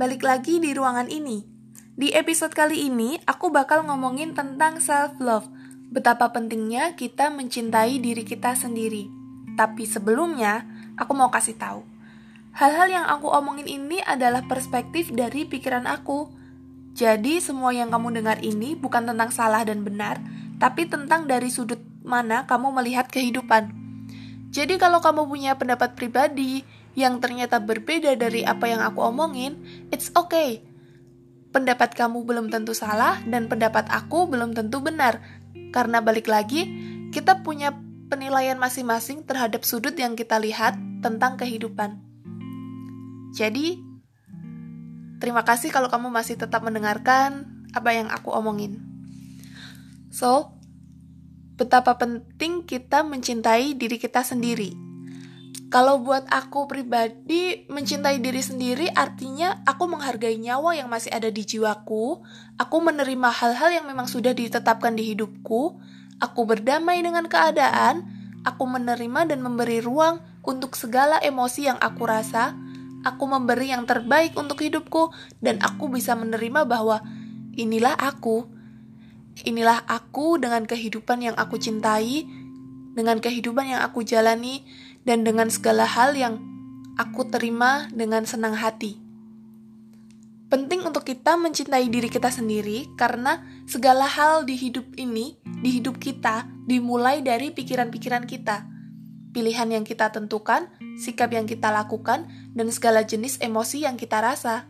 Balik 0.00 0.24
lagi 0.24 0.56
di 0.64 0.72
ruangan 0.72 1.12
ini. 1.12 1.44
Di 1.92 2.16
episode 2.16 2.56
kali 2.56 2.88
ini, 2.88 3.20
aku 3.28 3.52
bakal 3.52 3.84
ngomongin 3.84 4.32
tentang 4.32 4.80
self-love. 4.80 5.44
Betapa 5.92 6.32
pentingnya 6.32 6.96
kita 6.96 7.28
mencintai 7.28 8.00
diri 8.00 8.24
kita 8.24 8.56
sendiri. 8.56 9.12
Tapi 9.60 9.84
sebelumnya, 9.84 10.64
aku 10.96 11.12
mau 11.12 11.28
kasih 11.28 11.60
tahu. 11.60 11.84
Hal-hal 12.56 12.88
yang 12.88 13.04
aku 13.12 13.28
omongin 13.28 13.68
ini 13.68 14.00
adalah 14.00 14.40
perspektif 14.48 15.12
dari 15.12 15.44
pikiran 15.44 15.84
aku. 15.84 16.32
Jadi, 16.96 17.36
semua 17.44 17.76
yang 17.76 17.92
kamu 17.92 18.24
dengar 18.24 18.40
ini 18.40 18.72
bukan 18.80 19.04
tentang 19.04 19.28
salah 19.28 19.68
dan 19.68 19.84
benar, 19.84 20.16
tapi 20.56 20.88
tentang 20.88 21.28
dari 21.28 21.52
sudut 21.52 21.84
mana 22.00 22.48
kamu 22.48 22.72
melihat 22.72 23.04
kehidupan. 23.12 23.68
Jadi, 24.48 24.80
kalau 24.80 25.04
kamu 25.04 25.28
punya 25.28 25.60
pendapat 25.60 25.92
pribadi, 25.92 26.64
yang 27.00 27.16
ternyata 27.18 27.56
berbeda 27.58 28.12
dari 28.20 28.44
apa 28.44 28.68
yang 28.68 28.84
aku 28.84 29.00
omongin, 29.00 29.56
it's 29.88 30.12
okay. 30.12 30.60
Pendapat 31.50 31.96
kamu 31.96 32.22
belum 32.28 32.46
tentu 32.52 32.76
salah 32.76 33.18
dan 33.24 33.48
pendapat 33.48 33.88
aku 33.88 34.28
belum 34.28 34.52
tentu 34.52 34.84
benar. 34.84 35.18
Karena 35.72 35.98
balik 36.04 36.28
lagi, 36.28 36.68
kita 37.10 37.42
punya 37.42 37.74
penilaian 38.12 38.60
masing-masing 38.60 39.24
terhadap 39.24 39.64
sudut 39.64 39.96
yang 39.96 40.14
kita 40.14 40.36
lihat 40.38 40.76
tentang 41.00 41.40
kehidupan. 41.40 41.98
Jadi, 43.32 43.80
terima 45.22 45.46
kasih 45.46 45.72
kalau 45.72 45.88
kamu 45.88 46.10
masih 46.10 46.36
tetap 46.36 46.60
mendengarkan 46.60 47.46
apa 47.70 47.90
yang 47.94 48.10
aku 48.10 48.34
omongin. 48.34 48.82
So, 50.10 50.58
betapa 51.54 51.94
penting 51.98 52.66
kita 52.66 53.06
mencintai 53.06 53.78
diri 53.78 53.96
kita 53.96 54.26
sendiri. 54.26 54.89
Kalau 55.70 56.02
buat 56.02 56.26
aku 56.26 56.66
pribadi, 56.66 57.62
mencintai 57.70 58.18
diri 58.18 58.42
sendiri 58.42 58.90
artinya 58.90 59.62
aku 59.62 59.86
menghargai 59.86 60.34
nyawa 60.34 60.74
yang 60.74 60.90
masih 60.90 61.14
ada 61.14 61.30
di 61.30 61.46
jiwaku, 61.46 62.26
aku 62.58 62.76
menerima 62.82 63.30
hal-hal 63.30 63.70
yang 63.78 63.86
memang 63.86 64.10
sudah 64.10 64.34
ditetapkan 64.34 64.98
di 64.98 65.14
hidupku, 65.14 65.78
aku 66.18 66.40
berdamai 66.42 66.98
dengan 67.06 67.22
keadaan, 67.30 68.02
aku 68.42 68.66
menerima 68.66 69.30
dan 69.30 69.46
memberi 69.46 69.78
ruang 69.78 70.18
untuk 70.42 70.74
segala 70.74 71.22
emosi 71.22 71.70
yang 71.70 71.78
aku 71.78 72.02
rasa, 72.02 72.50
aku 73.06 73.30
memberi 73.30 73.70
yang 73.70 73.86
terbaik 73.86 74.34
untuk 74.34 74.58
hidupku, 74.66 75.14
dan 75.38 75.62
aku 75.62 75.86
bisa 75.86 76.18
menerima 76.18 76.66
bahwa 76.66 76.98
inilah 77.54 77.94
aku. 77.94 78.42
Inilah 79.46 79.86
aku 79.86 80.34
dengan 80.42 80.66
kehidupan 80.66 81.22
yang 81.22 81.38
aku 81.38 81.62
cintai, 81.62 82.26
dengan 82.90 83.22
kehidupan 83.22 83.70
yang 83.70 83.80
aku 83.86 84.02
jalani, 84.02 84.66
dan 85.04 85.24
dengan 85.24 85.48
segala 85.48 85.86
hal 85.86 86.16
yang 86.16 86.40
aku 86.96 87.28
terima 87.28 87.88
dengan 87.92 88.26
senang 88.28 88.56
hati. 88.56 89.00
Penting 90.50 90.82
untuk 90.82 91.06
kita 91.06 91.38
mencintai 91.38 91.86
diri 91.86 92.10
kita 92.10 92.28
sendiri 92.28 92.90
karena 92.98 93.38
segala 93.70 94.04
hal 94.04 94.42
di 94.42 94.58
hidup 94.58 94.98
ini, 94.98 95.38
di 95.62 95.78
hidup 95.78 96.02
kita, 96.02 96.50
dimulai 96.66 97.22
dari 97.22 97.54
pikiran-pikiran 97.54 98.26
kita 98.26 98.70
pilihan 99.30 99.70
yang 99.70 99.84
kita 99.86 100.10
tentukan, 100.10 100.68
sikap 100.98 101.30
yang 101.30 101.46
kita 101.46 101.70
lakukan, 101.70 102.26
dan 102.52 102.68
segala 102.74 103.06
jenis 103.06 103.38
emosi 103.40 103.86
yang 103.86 103.94
kita 103.96 104.20
rasa. 104.20 104.66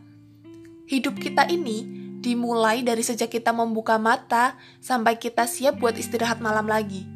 Hidup 0.87 1.17
kita 1.17 1.49
ini 1.49 1.83
dimulai 2.21 2.85
dari 2.85 3.01
sejak 3.01 3.33
kita 3.33 3.49
membuka 3.49 3.97
mata 3.97 4.55
sampai 4.77 5.17
kita 5.17 5.49
siap 5.49 5.81
buat 5.81 5.97
istirahat 5.97 6.37
malam 6.37 6.69
lagi. 6.69 7.09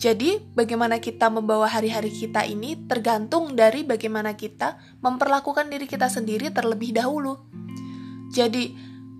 Jadi, 0.00 0.40
bagaimana 0.56 0.96
kita 0.96 1.28
membawa 1.28 1.68
hari-hari 1.68 2.08
kita 2.08 2.48
ini 2.48 2.88
tergantung 2.88 3.52
dari 3.52 3.84
bagaimana 3.84 4.32
kita 4.32 4.80
memperlakukan 5.04 5.68
diri 5.68 5.84
kita 5.84 6.08
sendiri 6.08 6.48
terlebih 6.48 6.96
dahulu. 6.96 7.36
Jadi, 8.32 8.72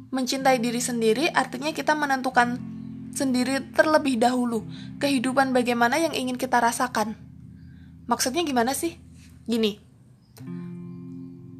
mencintai 0.08 0.56
diri 0.56 0.80
sendiri 0.80 1.28
artinya 1.36 1.68
kita 1.76 1.92
menentukan 1.92 2.56
sendiri 3.12 3.60
terlebih 3.76 4.16
dahulu 4.16 4.64
kehidupan 5.04 5.52
bagaimana 5.52 6.00
yang 6.00 6.16
ingin 6.16 6.40
kita 6.40 6.56
rasakan. 6.56 7.12
Maksudnya 8.08 8.40
gimana 8.48 8.72
sih? 8.72 8.96
Gini, 9.44 9.76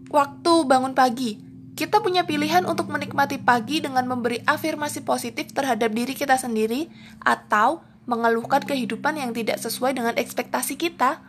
waktu 0.09 0.53
bangun 0.65 0.97
pagi, 0.97 1.37
kita 1.77 2.01
punya 2.01 2.25
pilihan 2.25 2.65
untuk 2.65 2.89
menikmati 2.89 3.37
pagi 3.37 3.85
dengan 3.85 4.09
memberi 4.09 4.41
afirmasi 4.49 5.05
positif 5.05 5.53
terhadap 5.53 5.93
diri 5.93 6.17
kita 6.17 6.41
sendiri 6.41 6.89
atau 7.21 7.85
mengeluhkan 8.11 8.67
kehidupan 8.67 9.23
yang 9.23 9.31
tidak 9.31 9.63
sesuai 9.63 9.95
dengan 9.95 10.19
ekspektasi 10.19 10.75
kita. 10.75 11.23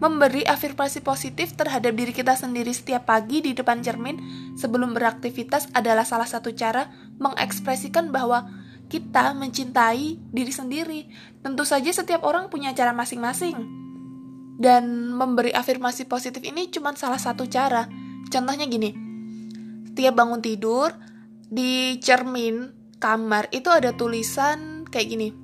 Memberi 0.00 0.42
afirmasi 0.42 1.04
positif 1.04 1.54
terhadap 1.54 1.94
diri 1.94 2.10
kita 2.10 2.34
sendiri 2.34 2.74
setiap 2.74 3.06
pagi 3.06 3.38
di 3.38 3.54
depan 3.54 3.84
cermin 3.84 4.18
sebelum 4.58 4.96
beraktivitas 4.96 5.70
adalah 5.76 6.02
salah 6.02 6.26
satu 6.26 6.50
cara 6.56 6.90
mengekspresikan 7.22 8.10
bahwa 8.10 8.50
kita 8.90 9.30
mencintai 9.36 10.18
diri 10.18 10.50
sendiri. 10.50 11.00
Tentu 11.44 11.62
saja 11.62 11.92
setiap 11.94 12.26
orang 12.26 12.50
punya 12.50 12.74
cara 12.74 12.90
masing-masing 12.90 13.54
dan 14.58 15.14
memberi 15.14 15.54
afirmasi 15.54 16.08
positif 16.10 16.42
ini 16.42 16.66
cuma 16.72 16.96
salah 16.98 17.20
satu 17.20 17.46
cara. 17.46 17.86
Contohnya 18.26 18.66
gini, 18.66 18.90
setiap 19.92 20.18
bangun 20.18 20.42
tidur, 20.42 20.90
di 21.46 22.00
cermin 22.00 22.72
kamar 22.96 23.52
itu 23.52 23.68
ada 23.68 23.92
tulisan 23.92 24.88
kayak 24.88 25.08
gini. 25.08 25.41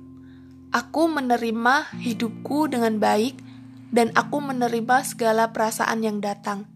Aku 0.69 1.09
menerima 1.09 1.97
hidupku 1.97 2.69
dengan 2.69 3.01
baik 3.01 3.41
dan 3.89 4.13
aku 4.13 4.37
menerima 4.37 5.01
segala 5.01 5.49
perasaan 5.49 6.05
yang 6.05 6.21
datang. 6.21 6.69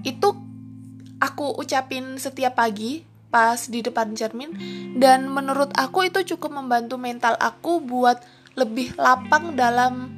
Itu 0.00 0.32
aku 1.20 1.60
ucapin 1.60 2.16
setiap 2.16 2.56
pagi 2.56 3.04
pas 3.28 3.68
di 3.68 3.84
depan 3.84 4.16
cermin 4.16 4.56
dan 4.96 5.28
menurut 5.28 5.76
aku 5.76 6.08
itu 6.08 6.24
cukup 6.24 6.56
membantu 6.56 6.96
mental 6.96 7.36
aku 7.36 7.84
buat 7.84 8.24
lebih 8.56 8.96
lapang 8.96 9.52
dalam 9.52 10.08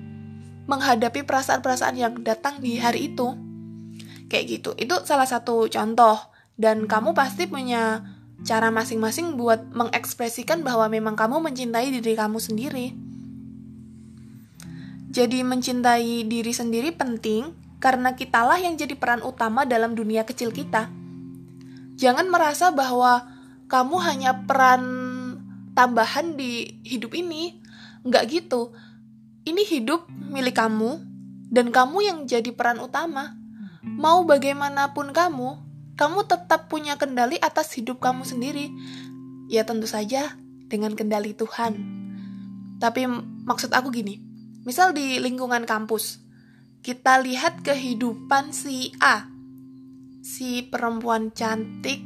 menghadapi 0.71 1.27
perasaan-perasaan 1.27 1.97
yang 1.99 2.15
datang 2.23 2.63
di 2.63 2.79
hari 2.79 3.11
itu. 3.11 3.35
Kayak 4.31 4.45
gitu. 4.47 4.71
Itu 4.79 5.03
salah 5.03 5.27
satu 5.27 5.67
contoh 5.67 6.31
dan 6.55 6.87
kamu 6.87 7.11
pasti 7.11 7.51
punya 7.51 8.07
cara 8.47 8.71
masing-masing 8.71 9.35
buat 9.35 9.71
mengekspresikan 9.75 10.63
bahwa 10.63 10.87
memang 10.91 11.15
kamu 11.19 11.43
mencintai 11.43 11.91
diri 11.91 12.15
kamu 12.15 12.39
sendiri. 12.39 12.95
Jadi 15.09 15.41
mencintai 15.43 16.29
diri 16.29 16.53
sendiri 16.53 16.95
penting 16.95 17.51
karena 17.83 18.15
kitalah 18.15 18.61
yang 18.61 18.77
jadi 18.77 18.95
peran 18.95 19.25
utama 19.25 19.65
dalam 19.65 19.97
dunia 19.97 20.23
kecil 20.23 20.53
kita. 20.53 20.91
Jangan 21.99 22.31
merasa 22.31 22.71
bahwa 22.71 23.27
kamu 23.67 23.97
hanya 24.05 24.47
peran 24.47 24.85
tambahan 25.75 26.39
di 26.39 26.79
hidup 26.87 27.17
ini. 27.19 27.59
Nggak 28.07 28.25
gitu 28.31 28.71
ini 29.49 29.65
hidup 29.65 30.05
milik 30.13 30.61
kamu, 30.61 31.01
dan 31.49 31.73
kamu 31.73 32.05
yang 32.05 32.19
jadi 32.29 32.53
peran 32.53 32.85
utama. 32.85 33.33
Mau 33.81 34.29
bagaimanapun 34.29 35.17
kamu, 35.17 35.57
kamu 35.99 36.31
tetap 36.31 36.71
punya 36.71 36.95
kendali 36.95 37.43
atas 37.43 37.75
hidup 37.75 37.99
kamu 37.99 38.23
sendiri. 38.23 38.71
Ya 39.51 39.67
tentu 39.67 39.91
saja 39.91 40.39
dengan 40.71 40.95
kendali 40.95 41.35
Tuhan. 41.35 41.75
Tapi 42.79 43.11
maksud 43.43 43.75
aku 43.75 43.91
gini, 43.91 44.23
misal 44.63 44.95
di 44.95 45.19
lingkungan 45.19 45.67
kampus, 45.67 46.23
kita 46.87 47.19
lihat 47.19 47.67
kehidupan 47.67 48.55
si 48.55 48.95
A, 49.03 49.27
si 50.23 50.63
perempuan 50.63 51.35
cantik, 51.35 51.99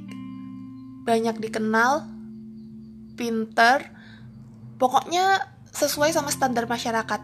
banyak 1.05 1.37
dikenal, 1.37 2.09
pinter, 3.20 3.92
pokoknya 4.81 5.44
sesuai 5.68 6.16
sama 6.16 6.33
standar 6.33 6.64
masyarakat. 6.64 7.20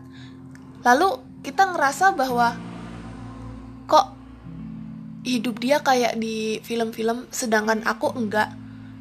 Lalu 0.84 1.08
kita 1.40 1.72
ngerasa 1.72 2.12
bahwa 2.12 2.52
kok 3.88 4.17
hidup 5.26 5.58
dia 5.58 5.82
kayak 5.82 6.18
di 6.18 6.62
film-film 6.62 7.26
sedangkan 7.30 7.82
aku 7.86 8.14
enggak. 8.14 8.52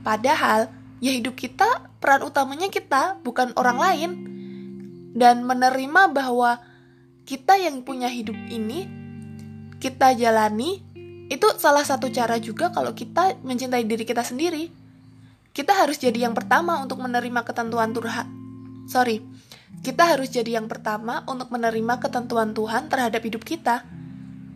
Padahal 0.01 0.71
ya 1.03 1.13
hidup 1.13 1.37
kita 1.37 1.91
peran 2.01 2.25
utamanya 2.25 2.69
kita 2.69 3.19
bukan 3.21 3.53
orang 3.57 3.77
lain. 3.77 4.11
Dan 5.17 5.49
menerima 5.49 6.13
bahwa 6.13 6.61
kita 7.25 7.57
yang 7.57 7.81
punya 7.81 8.07
hidup 8.07 8.37
ini 8.53 8.85
kita 9.77 10.13
jalani 10.13 10.81
itu 11.27 11.47
salah 11.59 11.83
satu 11.83 12.07
cara 12.07 12.39
juga 12.39 12.71
kalau 12.71 12.95
kita 12.95 13.35
mencintai 13.43 13.83
diri 13.83 14.07
kita 14.07 14.23
sendiri. 14.23 14.71
Kita 15.51 15.73
harus 15.73 15.97
jadi 15.97 16.29
yang 16.29 16.37
pertama 16.37 16.77
untuk 16.85 17.01
menerima 17.01 17.41
ketentuan 17.41 17.91
Tuhan. 17.91 18.27
Sorry, 18.87 19.25
kita 19.81 20.15
harus 20.15 20.29
jadi 20.31 20.61
yang 20.61 20.69
pertama 20.69 21.25
untuk 21.27 21.49
menerima 21.49 21.99
ketentuan 21.99 22.53
Tuhan 22.53 22.87
terhadap 22.87 23.21
hidup 23.25 23.43
kita. 23.43 23.83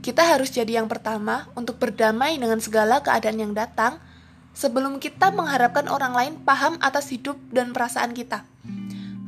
Kita 0.01 0.25
harus 0.25 0.49
jadi 0.49 0.81
yang 0.81 0.89
pertama 0.89 1.45
untuk 1.53 1.77
berdamai 1.77 2.33
dengan 2.41 2.57
segala 2.57 3.05
keadaan 3.05 3.37
yang 3.37 3.53
datang 3.53 4.01
sebelum 4.57 4.97
kita 4.97 5.29
mengharapkan 5.29 5.85
orang 5.85 6.17
lain 6.17 6.33
paham 6.41 6.81
atas 6.81 7.13
hidup 7.13 7.37
dan 7.53 7.69
perasaan 7.69 8.17
kita. 8.17 8.41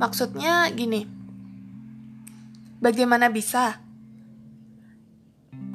Maksudnya 0.02 0.66
gini, 0.74 1.06
bagaimana 2.82 3.30
bisa 3.30 3.78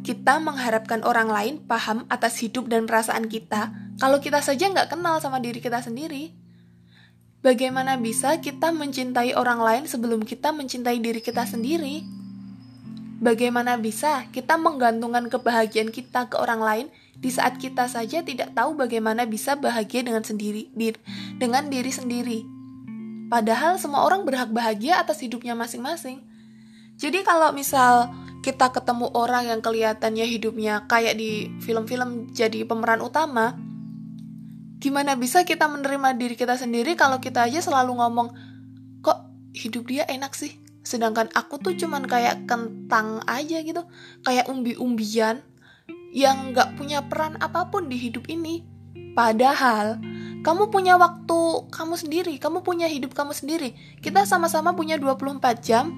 kita 0.04 0.44
mengharapkan 0.44 1.00
orang 1.08 1.32
lain 1.32 1.54
paham 1.64 2.04
atas 2.12 2.44
hidup 2.44 2.68
dan 2.68 2.84
perasaan 2.84 3.32
kita 3.32 3.72
kalau 4.00 4.20
kita 4.20 4.44
saja 4.44 4.68
nggak 4.68 4.96
kenal 4.96 5.24
sama 5.24 5.40
diri 5.40 5.64
kita 5.64 5.80
sendiri? 5.80 6.36
Bagaimana 7.40 7.96
bisa 7.96 8.36
kita 8.44 8.76
mencintai 8.76 9.32
orang 9.32 9.64
lain 9.64 9.84
sebelum 9.88 10.28
kita 10.28 10.52
mencintai 10.52 11.00
diri 11.00 11.24
kita 11.24 11.48
sendiri? 11.48 12.18
Bagaimana 13.19 13.75
bisa 13.75 14.27
kita 14.32 14.55
menggantungkan 14.55 15.27
kebahagiaan 15.27 15.91
kita 15.91 16.32
ke 16.32 16.39
orang 16.39 16.63
lain 16.63 16.86
di 17.19 17.27
saat 17.27 17.60
kita 17.60 17.91
saja 17.91 18.23
tidak 18.23 18.55
tahu 18.55 18.79
bagaimana 18.79 19.27
bisa 19.27 19.60
bahagia 19.60 20.08
dengan 20.08 20.23
sendiri 20.23 20.71
dir, 20.71 20.95
dengan 21.36 21.67
diri 21.67 21.91
sendiri? 21.91 22.47
Padahal 23.27 23.75
semua 23.75 24.08
orang 24.08 24.23
berhak 24.23 24.49
bahagia 24.55 25.03
atas 25.03 25.19
hidupnya 25.19 25.51
masing-masing. 25.53 26.23
Jadi 26.95 27.21
kalau 27.27 27.51
misal 27.51 28.08
kita 28.39 28.71
ketemu 28.71 29.12
orang 29.12 29.51
yang 29.51 29.60
kelihatannya 29.60 30.23
hidupnya 30.23 30.88
kayak 30.88 31.19
di 31.19 31.51
film-film 31.60 32.32
jadi 32.32 32.63
pemeran 32.63 33.03
utama, 33.03 33.60
Gimana 34.79 35.19
bisa 35.19 35.43
kita 35.43 35.67
menerima 35.67 36.15
diri 36.15 36.39
kita 36.39 36.55
sendiri 36.55 36.95
kalau 36.95 37.19
kita 37.19 37.43
aja 37.43 37.60
selalu 37.60 37.99
ngomong, 37.99 38.32
hidup 39.53 39.91
dia 39.91 40.08
enak 40.08 40.32
sih 40.38 40.55
sedangkan 40.89 41.30
aku 41.38 41.62
tuh 41.62 41.78
cuman 41.78 42.10
kayak 42.10 42.49
kentang 42.49 43.21
aja 43.30 43.62
gitu. 43.62 43.86
Kayak 44.25 44.49
umbi-umbian 44.49 45.45
yang 46.10 46.58
gak 46.58 46.73
punya 46.82 47.06
peran 47.06 47.38
apa 47.38 47.69
pun 47.69 47.86
di 47.86 48.02
hidup 48.02 48.25
ini. 48.25 48.65
Padahal 49.13 50.02
kamu 50.41 50.73
punya 50.73 50.97
waktu 50.97 51.69
kamu 51.69 51.93
sendiri 51.93 52.34
kamu 52.41 52.65
punya 52.65 52.89
hidup 52.89 53.13
kamu 53.13 53.38
sendiri. 53.38 53.78
Kita 54.02 54.25
sama-sama 54.25 54.73
punya 54.73 54.97
24 54.97 55.62
jam. 55.62 55.93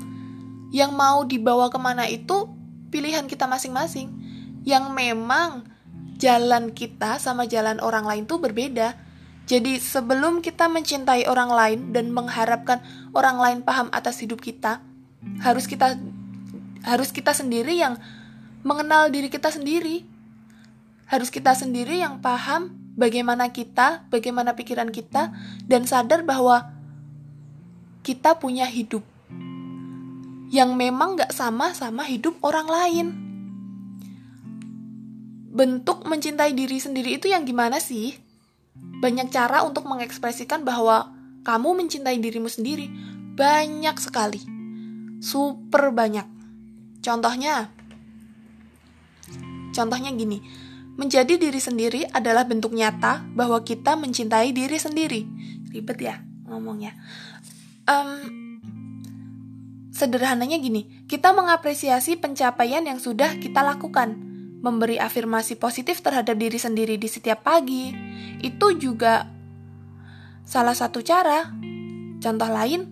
Yang 0.72 0.92
mau 0.96 1.24
dibawa 1.24 1.72
ke 1.72 1.80
mana 1.80 2.08
itu 2.12 2.52
pilihan 2.92 3.32
kita 3.32 3.48
masing-masing. 3.48 4.12
Yang 4.68 4.92
memang 4.92 5.72
jalan 6.20 6.76
kita 6.76 7.16
sama 7.16 7.48
jalan 7.48 7.80
orang 7.80 8.04
lain 8.04 8.24
tuh 8.28 8.44
berbeda 8.44 9.11
jadi 9.50 9.82
sebelum 9.82 10.40
kita 10.40 10.70
mencintai 10.70 11.26
orang 11.26 11.50
lain 11.52 11.80
dan 11.92 12.14
mengharapkan 12.14 12.80
orang 13.12 13.38
lain 13.42 13.60
paham 13.66 13.90
atas 13.92 14.22
hidup 14.22 14.40
kita, 14.40 14.80
harus 15.42 15.66
kita 15.66 15.98
harus 16.86 17.10
kita 17.14 17.34
sendiri 17.34 17.78
yang 17.78 17.98
mengenal 18.62 19.10
diri 19.10 19.30
kita 19.30 19.50
sendiri. 19.50 20.06
Harus 21.10 21.28
kita 21.28 21.52
sendiri 21.52 22.00
yang 22.00 22.24
paham 22.24 22.72
bagaimana 22.96 23.52
kita, 23.52 24.08
bagaimana 24.08 24.56
pikiran 24.56 24.88
kita 24.88 25.36
dan 25.68 25.84
sadar 25.84 26.24
bahwa 26.24 26.72
kita 28.02 28.40
punya 28.40 28.64
hidup 28.64 29.04
yang 30.52 30.80
memang 30.80 31.20
gak 31.20 31.36
sama 31.36 31.76
sama 31.76 32.08
hidup 32.08 32.40
orang 32.40 32.68
lain. 32.72 33.08
Bentuk 35.52 36.08
mencintai 36.08 36.56
diri 36.56 36.80
sendiri 36.80 37.20
itu 37.20 37.28
yang 37.28 37.44
gimana 37.44 37.84
sih? 37.84 38.31
Banyak 39.02 39.34
cara 39.34 39.66
untuk 39.66 39.90
mengekspresikan 39.90 40.62
bahwa 40.62 41.10
kamu 41.42 41.84
mencintai 41.84 42.22
dirimu 42.22 42.48
sendiri. 42.48 42.86
Banyak 43.34 43.98
sekali. 43.98 44.42
Super 45.18 45.90
banyak. 45.90 46.30
Contohnya, 47.02 47.74
contohnya 49.74 50.14
gini, 50.14 50.38
menjadi 51.02 51.34
diri 51.42 51.58
sendiri 51.58 52.06
adalah 52.14 52.46
bentuk 52.46 52.78
nyata 52.78 53.26
bahwa 53.34 53.66
kita 53.66 53.98
mencintai 53.98 54.54
diri 54.54 54.78
sendiri. 54.78 55.26
Ribet 55.74 55.98
ya 55.98 56.22
ngomongnya. 56.46 56.94
Um, 57.90 58.22
sederhananya 59.90 60.62
gini, 60.62 61.06
kita 61.10 61.34
mengapresiasi 61.34 62.22
pencapaian 62.22 62.86
yang 62.86 63.02
sudah 63.02 63.40
kita 63.42 63.66
lakukan, 63.66 64.31
memberi 64.62 65.02
afirmasi 65.02 65.58
positif 65.58 66.06
terhadap 66.06 66.38
diri 66.38 66.62
sendiri 66.62 66.96
di 66.96 67.10
setiap 67.10 67.42
pagi, 67.42 67.90
itu 68.46 68.68
juga 68.78 69.26
salah 70.46 70.78
satu 70.78 71.02
cara. 71.02 71.50
Contoh 72.22 72.50
lain, 72.50 72.86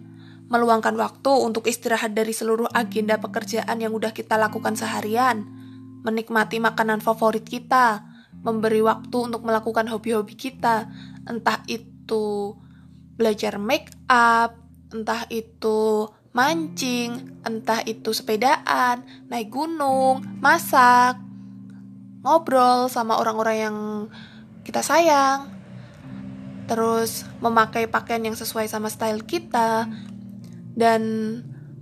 meluangkan 0.50 0.98
waktu 0.98 1.30
untuk 1.30 1.70
istirahat 1.70 2.18
dari 2.18 2.34
seluruh 2.34 2.66
agenda 2.74 3.22
pekerjaan 3.22 3.78
yang 3.78 3.94
udah 3.94 4.10
kita 4.10 4.34
lakukan 4.42 4.74
seharian, 4.74 5.46
menikmati 6.02 6.58
makanan 6.58 7.06
favorit 7.06 7.46
kita, 7.46 8.02
memberi 8.42 8.82
waktu 8.82 9.30
untuk 9.30 9.46
melakukan 9.46 9.86
hobi-hobi 9.86 10.34
kita, 10.34 10.90
entah 11.30 11.62
itu 11.70 12.58
belajar 13.14 13.62
make 13.62 13.94
up, 14.10 14.58
entah 14.90 15.30
itu 15.30 16.10
mancing, 16.34 17.42
entah 17.46 17.86
itu 17.86 18.10
sepedaan, 18.10 19.06
naik 19.30 19.54
gunung, 19.54 20.26
masak, 20.42 21.29
ngobrol 22.24 22.92
sama 22.92 23.20
orang-orang 23.20 23.58
yang 23.58 23.78
kita 24.68 24.84
sayang, 24.84 25.50
terus 26.68 27.26
memakai 27.40 27.88
pakaian 27.88 28.22
yang 28.22 28.38
sesuai 28.38 28.68
sama 28.68 28.92
style 28.92 29.24
kita, 29.24 29.88
dan 30.76 31.02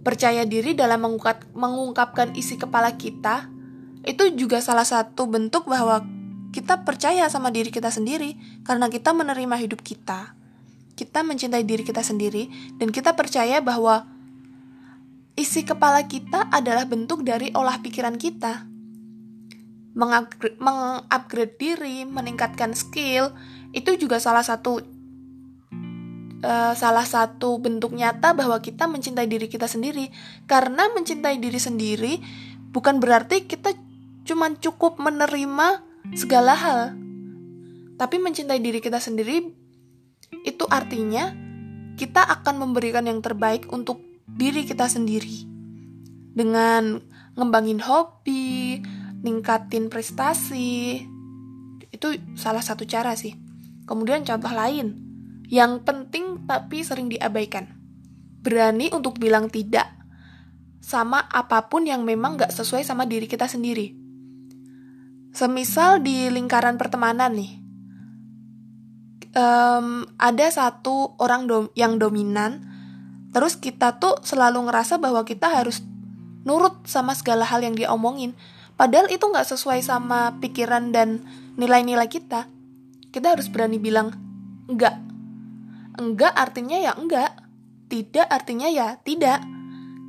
percaya 0.02 0.48
diri 0.48 0.78
dalam 0.78 1.04
mengungkap, 1.04 1.52
mengungkapkan 1.52 2.38
isi 2.38 2.56
kepala 2.56 2.96
kita, 2.96 3.50
itu 4.08 4.32
juga 4.40 4.64
salah 4.64 4.88
satu 4.88 5.28
bentuk 5.28 5.68
bahwa 5.68 6.00
kita 6.56 6.88
percaya 6.88 7.28
sama 7.28 7.52
diri 7.52 7.70
kita 7.70 7.92
sendiri. 7.92 8.40
Karena 8.64 8.88
kita 8.88 9.12
menerima 9.12 9.60
hidup 9.60 9.84
kita. 9.84 10.34
Kita 10.96 11.22
mencintai 11.22 11.62
diri 11.68 11.84
kita 11.84 12.02
sendiri. 12.02 12.50
Dan 12.80 12.90
kita 12.90 13.14
percaya 13.14 13.60
bahwa 13.60 14.08
isi 15.36 15.68
kepala 15.68 16.08
kita 16.08 16.48
adalah 16.50 16.88
bentuk 16.88 17.22
dari 17.22 17.52
olah 17.54 17.78
pikiran 17.84 18.16
kita 18.18 18.77
mengupgrade 19.98 21.58
diri, 21.58 22.06
meningkatkan 22.06 22.78
skill, 22.78 23.34
itu 23.74 23.98
juga 23.98 24.22
salah 24.22 24.46
satu 24.46 24.78
uh, 26.46 26.74
salah 26.78 27.06
satu 27.06 27.58
bentuk 27.58 27.98
nyata 27.98 28.38
bahwa 28.38 28.62
kita 28.62 28.86
mencintai 28.86 29.26
diri 29.26 29.50
kita 29.50 29.66
sendiri. 29.66 30.14
Karena 30.46 30.94
mencintai 30.94 31.42
diri 31.42 31.58
sendiri 31.58 32.14
bukan 32.70 33.02
berarti 33.02 33.50
kita 33.50 33.74
cuma 34.28 34.54
cukup 34.54 35.02
menerima 35.02 35.82
segala 36.14 36.54
hal. 36.54 36.82
Tapi 37.98 38.22
mencintai 38.22 38.62
diri 38.62 38.78
kita 38.78 39.02
sendiri 39.02 39.50
itu 40.46 40.66
artinya 40.70 41.34
kita 41.98 42.22
akan 42.22 42.62
memberikan 42.62 43.10
yang 43.10 43.26
terbaik 43.26 43.66
untuk 43.74 43.98
diri 44.30 44.62
kita 44.68 44.86
sendiri. 44.86 45.50
Dengan 46.38 47.02
ngembangin 47.34 47.82
hobi, 47.82 48.78
ningkatin 49.28 49.92
prestasi. 49.92 51.04
Itu 51.92 52.16
salah 52.40 52.64
satu 52.64 52.88
cara 52.88 53.12
sih. 53.20 53.36
Kemudian 53.84 54.24
contoh 54.24 54.52
lain 54.56 54.96
yang 55.52 55.84
penting 55.84 56.48
tapi 56.48 56.88
sering 56.88 57.12
diabaikan. 57.12 57.68
Berani 58.40 58.88
untuk 58.96 59.20
bilang 59.20 59.52
tidak 59.52 59.98
sama 60.88 61.28
apa 61.28 61.68
pun 61.68 61.84
yang 61.84 62.08
memang 62.08 62.40
gak 62.40 62.56
sesuai 62.56 62.88
sama 62.88 63.04
diri 63.04 63.28
kita 63.28 63.44
sendiri. 63.44 63.92
Semisal 65.36 66.00
di 66.00 66.32
lingkaran 66.32 66.80
pertemanan 66.80 67.36
nih, 67.36 67.52
um, 69.36 70.08
ada 70.18 70.48
satu 70.50 71.20
orang 71.20 71.46
dom 71.46 71.66
yang 71.76 72.00
dominan, 72.00 72.64
terus 73.36 73.60
kita 73.60 74.00
tuh 74.00 74.18
selalu 74.24 74.66
ngerasa 74.72 74.98
bahwa 74.98 75.28
kita 75.28 75.52
harus 75.52 75.84
nurut 76.48 76.88
sama 76.88 77.14
segala 77.14 77.44
hal 77.44 77.62
yang 77.62 77.76
dia 77.76 77.92
omongin, 77.92 78.34
Padahal 78.78 79.10
itu 79.10 79.26
nggak 79.26 79.50
sesuai 79.58 79.82
sama 79.82 80.38
pikiran 80.38 80.94
dan 80.94 81.26
nilai-nilai 81.58 82.06
kita. 82.06 82.46
Kita 83.10 83.34
harus 83.34 83.50
berani 83.50 83.82
bilang 83.82 84.14
enggak. 84.70 84.94
Enggak 85.98 86.38
artinya 86.38 86.78
ya 86.78 86.94
enggak. 86.94 87.34
Tidak 87.90 88.30
artinya 88.30 88.70
ya 88.70 89.02
tidak. 89.02 89.42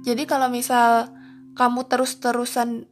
Jadi 0.04 0.28
kalau 0.28 0.52
misal 0.52 1.08
kamu 1.56 1.88
terus-terusan 1.88 2.84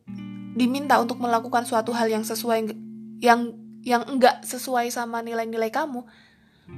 diminta 0.56 0.96
untuk 0.96 1.20
melakukan 1.20 1.68
suatu 1.68 1.92
hal 1.92 2.08
yang 2.08 2.24
sesuai 2.24 2.72
yang 3.20 3.52
yang 3.84 4.02
enggak 4.08 4.42
sesuai 4.48 4.88
sama 4.88 5.20
nilai-nilai 5.20 5.68
kamu, 5.68 6.02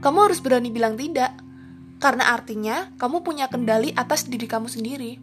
kamu 0.03 0.19
harus 0.27 0.43
berani 0.43 0.75
bilang 0.75 0.99
tidak. 0.99 1.33
Karena 1.99 2.35
artinya 2.35 2.95
kamu 2.99 3.27
punya 3.27 3.47
kendali 3.51 3.91
atas 3.95 4.27
diri 4.27 4.47
kamu 4.47 4.71
sendiri. 4.71 5.19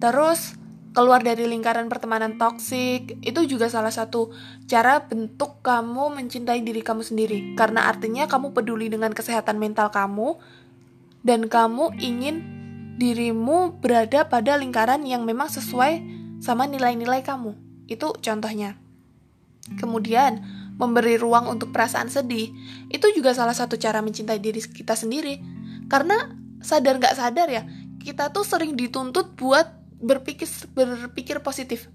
Terus 0.00 0.59
keluar 0.90 1.22
dari 1.22 1.46
lingkaran 1.46 1.86
pertemanan 1.86 2.34
toksik 2.34 3.22
itu 3.22 3.40
juga 3.46 3.70
salah 3.70 3.94
satu 3.94 4.34
cara 4.66 5.06
bentuk 5.06 5.62
kamu 5.62 6.18
mencintai 6.18 6.60
diri 6.66 6.82
kamu 6.82 7.06
sendiri. 7.06 7.38
Karena 7.54 7.86
artinya 7.86 8.26
kamu 8.26 8.50
peduli 8.50 8.90
dengan 8.90 9.14
kesehatan 9.14 9.56
mental 9.62 9.94
kamu 9.94 10.38
dan 11.22 11.46
kamu 11.46 11.94
ingin 12.02 12.42
dirimu 12.98 13.80
berada 13.80 14.26
pada 14.26 14.58
lingkaran 14.58 15.06
yang 15.06 15.22
memang 15.24 15.48
sesuai 15.48 16.02
sama 16.42 16.66
nilai-nilai 16.66 17.22
kamu. 17.22 17.54
Itu 17.86 18.18
contohnya. 18.18 18.76
Kemudian 19.78 20.42
memberi 20.74 21.20
ruang 21.20 21.46
untuk 21.46 21.70
perasaan 21.70 22.10
sedih 22.10 22.50
itu 22.90 23.06
juga 23.14 23.30
salah 23.36 23.54
satu 23.54 23.78
cara 23.78 24.02
mencintai 24.02 24.42
diri 24.42 24.58
kita 24.58 24.98
sendiri. 24.98 25.38
Karena 25.86 26.34
sadar 26.60 26.98
nggak 26.98 27.16
sadar 27.16 27.48
ya 27.48 27.62
kita 28.00 28.32
tuh 28.32 28.44
sering 28.44 28.74
dituntut 28.74 29.36
buat 29.36 29.79
berpikir 30.00 30.48
berpikir 30.72 31.38
positif. 31.44 31.92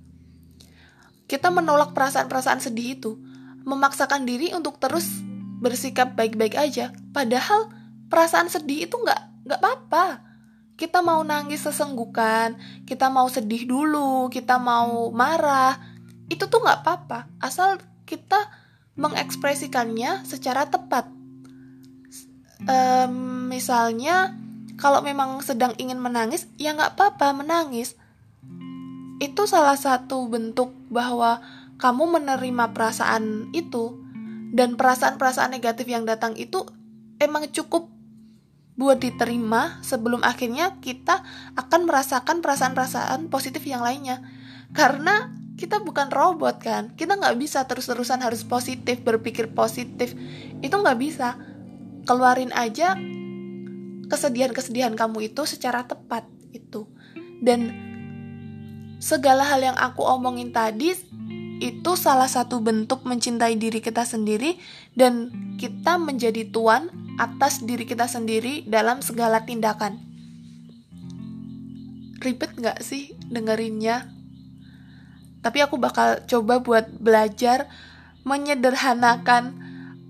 Kita 1.25 1.49
menolak 1.49 1.97
perasaan-perasaan 1.97 2.61
sedih 2.61 3.01
itu, 3.01 3.17
memaksakan 3.65 4.29
diri 4.29 4.53
untuk 4.53 4.77
terus 4.77 5.09
bersikap 5.57 6.13
baik-baik 6.13 6.53
aja. 6.53 6.93
Padahal 7.09 7.73
perasaan 8.13 8.47
sedih 8.47 8.85
itu 8.85 8.95
nggak 8.95 9.49
nggak 9.49 9.59
apa-apa. 9.59 10.21
Kita 10.75 11.01
mau 11.01 11.23
nangis 11.25 11.65
sesenggukan, 11.65 12.59
kita 12.85 13.07
mau 13.09 13.25
sedih 13.31 13.65
dulu, 13.65 14.27
kita 14.29 14.59
mau 14.59 15.09
marah, 15.09 15.79
itu 16.29 16.45
tuh 16.45 16.61
nggak 16.61 16.83
apa-apa. 16.83 17.31
Asal 17.41 17.81
kita 18.05 18.37
mengekspresikannya 18.99 20.27
secara 20.27 20.67
tepat. 20.69 21.09
Um, 22.65 23.47
misalnya 23.51 24.35
kalau 24.75 24.99
memang 24.99 25.39
sedang 25.39 25.71
ingin 25.79 25.99
menangis, 25.99 26.51
ya 26.59 26.75
nggak 26.75 26.99
apa-apa 26.99 27.31
menangis. 27.31 27.95
Itu 29.23 29.47
salah 29.47 29.79
satu 29.79 30.27
bentuk 30.27 30.75
bahwa 30.91 31.39
kamu 31.79 32.19
menerima 32.19 32.75
perasaan 32.75 33.51
itu. 33.55 34.03
Dan 34.55 34.79
perasaan-perasaan 34.79 35.51
negatif 35.51 35.87
yang 35.91 36.07
datang 36.07 36.35
itu 36.39 36.63
emang 37.19 37.47
cukup 37.51 37.91
buat 38.75 38.99
diterima 38.99 39.79
sebelum 39.83 40.23
akhirnya 40.23 40.79
kita 40.79 41.23
akan 41.55 41.87
merasakan 41.87 42.39
perasaan-perasaan 42.39 43.27
positif 43.31 43.63
yang 43.67 43.83
lainnya. 43.83 44.23
Karena 44.75 45.31
kita 45.55 45.79
bukan 45.79 46.11
robot 46.11 46.59
kan? 46.59 46.91
Kita 46.95 47.15
nggak 47.15 47.39
bisa 47.39 47.63
terus-terusan 47.63 48.19
harus 48.23 48.43
positif 48.43 48.99
berpikir 49.03 49.51
positif. 49.55 50.11
Itu 50.59 50.83
nggak 50.83 50.99
bisa. 50.99 51.39
Keluarin 52.03 52.51
aja 52.51 52.99
kesedihan-kesedihan 54.07 54.93
kamu 54.93 55.33
itu 55.33 55.43
secara 55.45 55.85
tepat 55.85 56.25
itu 56.53 56.87
dan 57.43 57.73
segala 58.99 59.43
hal 59.45 59.61
yang 59.61 59.77
aku 59.77 60.01
omongin 60.01 60.49
tadi 60.49 60.95
itu 61.59 61.91
salah 61.95 62.27
satu 62.27 62.59
bentuk 62.59 63.07
mencintai 63.07 63.55
diri 63.55 63.79
kita 63.79 64.03
sendiri 64.03 64.59
dan 64.91 65.31
kita 65.55 65.95
menjadi 65.95 66.51
tuan 66.51 66.91
atas 67.15 67.63
diri 67.63 67.87
kita 67.87 68.11
sendiri 68.11 68.67
dalam 68.67 68.99
segala 68.99 69.47
tindakan. 69.47 69.95
Ribet 72.19 72.59
nggak 72.59 72.83
sih 72.83 73.15
dengerinnya? 73.31 74.11
Tapi 75.39 75.61
aku 75.63 75.79
bakal 75.79 76.25
coba 76.27 76.59
buat 76.59 76.89
belajar 76.97 77.69
menyederhanakan 78.25 79.53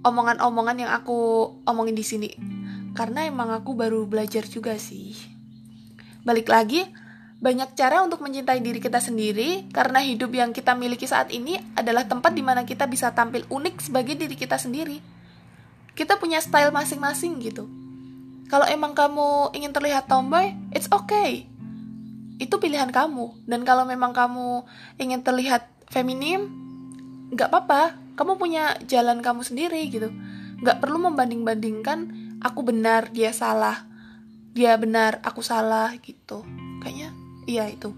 omongan-omongan 0.02 0.88
yang 0.88 0.92
aku 0.96 1.52
omongin 1.68 1.94
di 1.94 2.06
sini. 2.08 2.30
Karena 2.96 3.28
emang 3.28 3.52
aku 3.52 3.76
baru 3.76 4.08
belajar 4.08 4.48
juga 4.48 4.80
sih. 4.80 5.14
Balik 6.24 6.48
lagi, 6.48 6.88
banyak 7.44 7.76
cara 7.76 8.02
untuk 8.02 8.24
mencintai 8.24 8.64
diri 8.64 8.80
kita 8.80 9.04
sendiri 9.04 9.68
karena 9.70 10.00
hidup 10.00 10.32
yang 10.32 10.56
kita 10.56 10.74
miliki 10.74 11.06
saat 11.06 11.30
ini 11.30 11.60
adalah 11.76 12.08
tempat 12.08 12.32
di 12.32 12.42
mana 12.42 12.64
kita 12.64 12.88
bisa 12.88 13.12
tampil 13.12 13.44
unik 13.52 13.92
sebagai 13.92 14.16
diri 14.16 14.34
kita 14.34 14.56
sendiri. 14.56 15.04
Kita 15.94 16.16
punya 16.16 16.40
style 16.40 16.72
masing-masing 16.72 17.38
gitu. 17.44 17.68
Kalau 18.48 18.66
emang 18.66 18.96
kamu 18.96 19.52
ingin 19.54 19.76
terlihat 19.76 20.08
tomboy, 20.08 20.56
it's 20.72 20.88
okay 20.90 21.52
itu 22.36 22.56
pilihan 22.60 22.92
kamu 22.92 23.32
dan 23.48 23.64
kalau 23.64 23.88
memang 23.88 24.12
kamu 24.12 24.68
ingin 25.00 25.24
terlihat 25.24 25.72
feminim 25.88 26.52
nggak 27.32 27.48
apa-apa 27.48 27.96
kamu 28.20 28.36
punya 28.36 28.76
jalan 28.88 29.24
kamu 29.24 29.42
sendiri 29.44 29.88
gitu 29.88 30.12
nggak 30.60 30.84
perlu 30.84 31.00
membanding-bandingkan 31.00 32.12
aku 32.46 32.62
benar 32.62 33.10
dia 33.10 33.34
salah. 33.34 33.90
Dia 34.54 34.78
benar 34.78 35.18
aku 35.26 35.42
salah 35.42 35.98
gitu. 35.98 36.46
Kayaknya 36.86 37.10
iya 37.50 37.66
itu. 37.66 37.98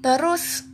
Terus 0.00 0.64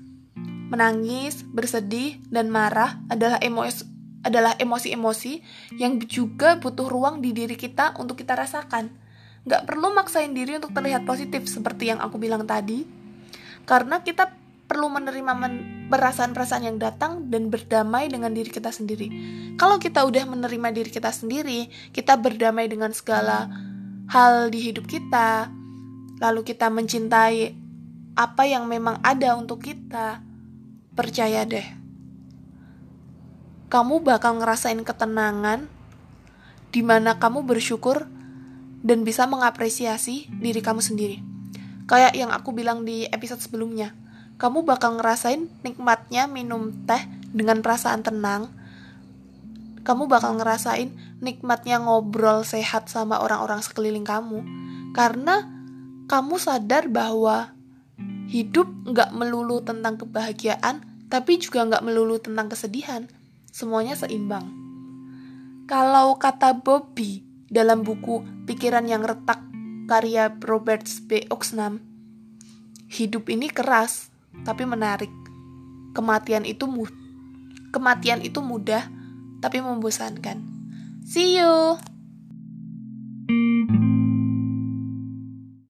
menangis 0.70 1.43
bersedih 1.43 2.22
dan 2.31 2.47
marah 2.55 3.03
adalah 3.11 3.43
emosi 3.43 3.99
adalah 4.22 4.55
emosi-emosi 4.59 5.41
yang 5.79 5.99
juga 6.07 6.59
butuh 6.59 6.91
ruang 6.91 7.18
di 7.18 7.35
diri 7.35 7.59
kita 7.59 7.99
untuk 7.99 8.18
kita 8.18 8.39
rasakan. 8.39 8.91
Gak 9.47 9.64
perlu 9.64 9.95
maksain 9.95 10.35
diri 10.35 10.59
untuk 10.59 10.74
terlihat 10.74 11.07
positif 11.09 11.47
seperti 11.47 11.91
yang 11.91 11.99
aku 12.03 12.18
bilang 12.20 12.45
tadi. 12.45 12.85
Karena 13.64 14.03
kita 14.03 14.33
perlu 14.69 14.93
menerima 14.93 15.33
perasaan-perasaan 15.89 16.69
yang 16.69 16.77
datang 16.77 17.33
dan 17.33 17.49
berdamai 17.49 18.12
dengan 18.12 18.37
diri 18.37 18.53
kita 18.53 18.69
sendiri. 18.69 19.09
Kalau 19.57 19.81
kita 19.81 20.05
udah 20.05 20.29
menerima 20.29 20.69
diri 20.77 20.93
kita 20.93 21.09
sendiri, 21.09 21.73
kita 21.91 22.21
berdamai 22.21 22.69
dengan 22.69 22.93
segala 22.93 23.49
hal 24.12 24.53
di 24.53 24.69
hidup 24.69 24.85
kita, 24.85 25.49
lalu 26.21 26.45
kita 26.45 26.69
mencintai 26.69 27.57
apa 28.12 28.43
yang 28.45 28.69
memang 28.69 29.01
ada 29.01 29.35
untuk 29.41 29.64
kita. 29.64 30.21
Percaya 30.93 31.47
deh, 31.49 31.64
kamu 33.73 34.03
bakal 34.03 34.37
ngerasain 34.43 34.83
ketenangan 34.83 35.71
di 36.69 36.83
mana 36.85 37.16
kamu 37.16 37.47
bersyukur 37.47 38.05
dan 38.83 39.07
bisa 39.07 39.25
mengapresiasi 39.31 40.29
diri 40.43 40.61
kamu 40.61 40.83
sendiri. 40.83 41.23
Kayak 41.89 42.12
yang 42.19 42.29
aku 42.35 42.53
bilang 42.53 42.85
di 42.85 43.09
episode 43.09 43.41
sebelumnya, 43.41 43.97
kamu 44.39 44.62
bakal 44.62 44.95
ngerasain 44.97 45.51
nikmatnya 45.66 46.30
minum 46.30 46.70
teh 46.86 47.03
dengan 47.34 47.59
perasaan 47.59 48.07
tenang. 48.07 48.55
Kamu 49.82 50.07
bakal 50.07 50.39
ngerasain 50.39 51.18
nikmatnya 51.18 51.82
ngobrol 51.82 52.47
sehat 52.47 52.86
sama 52.86 53.18
orang-orang 53.18 53.59
sekeliling 53.66 54.07
kamu. 54.07 54.47
Karena 54.95 55.43
kamu 56.07 56.39
sadar 56.39 56.86
bahwa 56.86 57.53
hidup 58.30 58.70
nggak 58.86 59.11
melulu 59.11 59.59
tentang 59.61 59.99
kebahagiaan, 59.99 60.86
tapi 61.11 61.43
juga 61.43 61.66
nggak 61.66 61.82
melulu 61.82 62.22
tentang 62.22 62.47
kesedihan. 62.47 63.11
Semuanya 63.51 63.99
seimbang. 63.99 64.47
Kalau 65.66 66.16
kata 66.16 66.62
Bobby, 66.62 67.26
dalam 67.49 67.82
buku 67.82 68.24
Pikiran 68.47 68.86
yang 68.86 69.03
Retak 69.05 69.41
karya 69.89 70.30
Robert 70.45 70.84
B. 71.09 71.26
Oxnam. 71.32 71.80
Hidup 72.89 73.28
ini 73.28 73.53
keras, 73.53 74.08
tapi 74.47 74.66
menarik. 74.68 75.11
Kematian 75.97 76.47
itu 76.47 76.68
mu 76.68 76.86
kematian 77.74 78.22
itu 78.22 78.39
mudah, 78.39 78.86
tapi 79.43 79.59
membosankan. 79.59 80.41
See 81.09 81.41
you. 81.41 81.80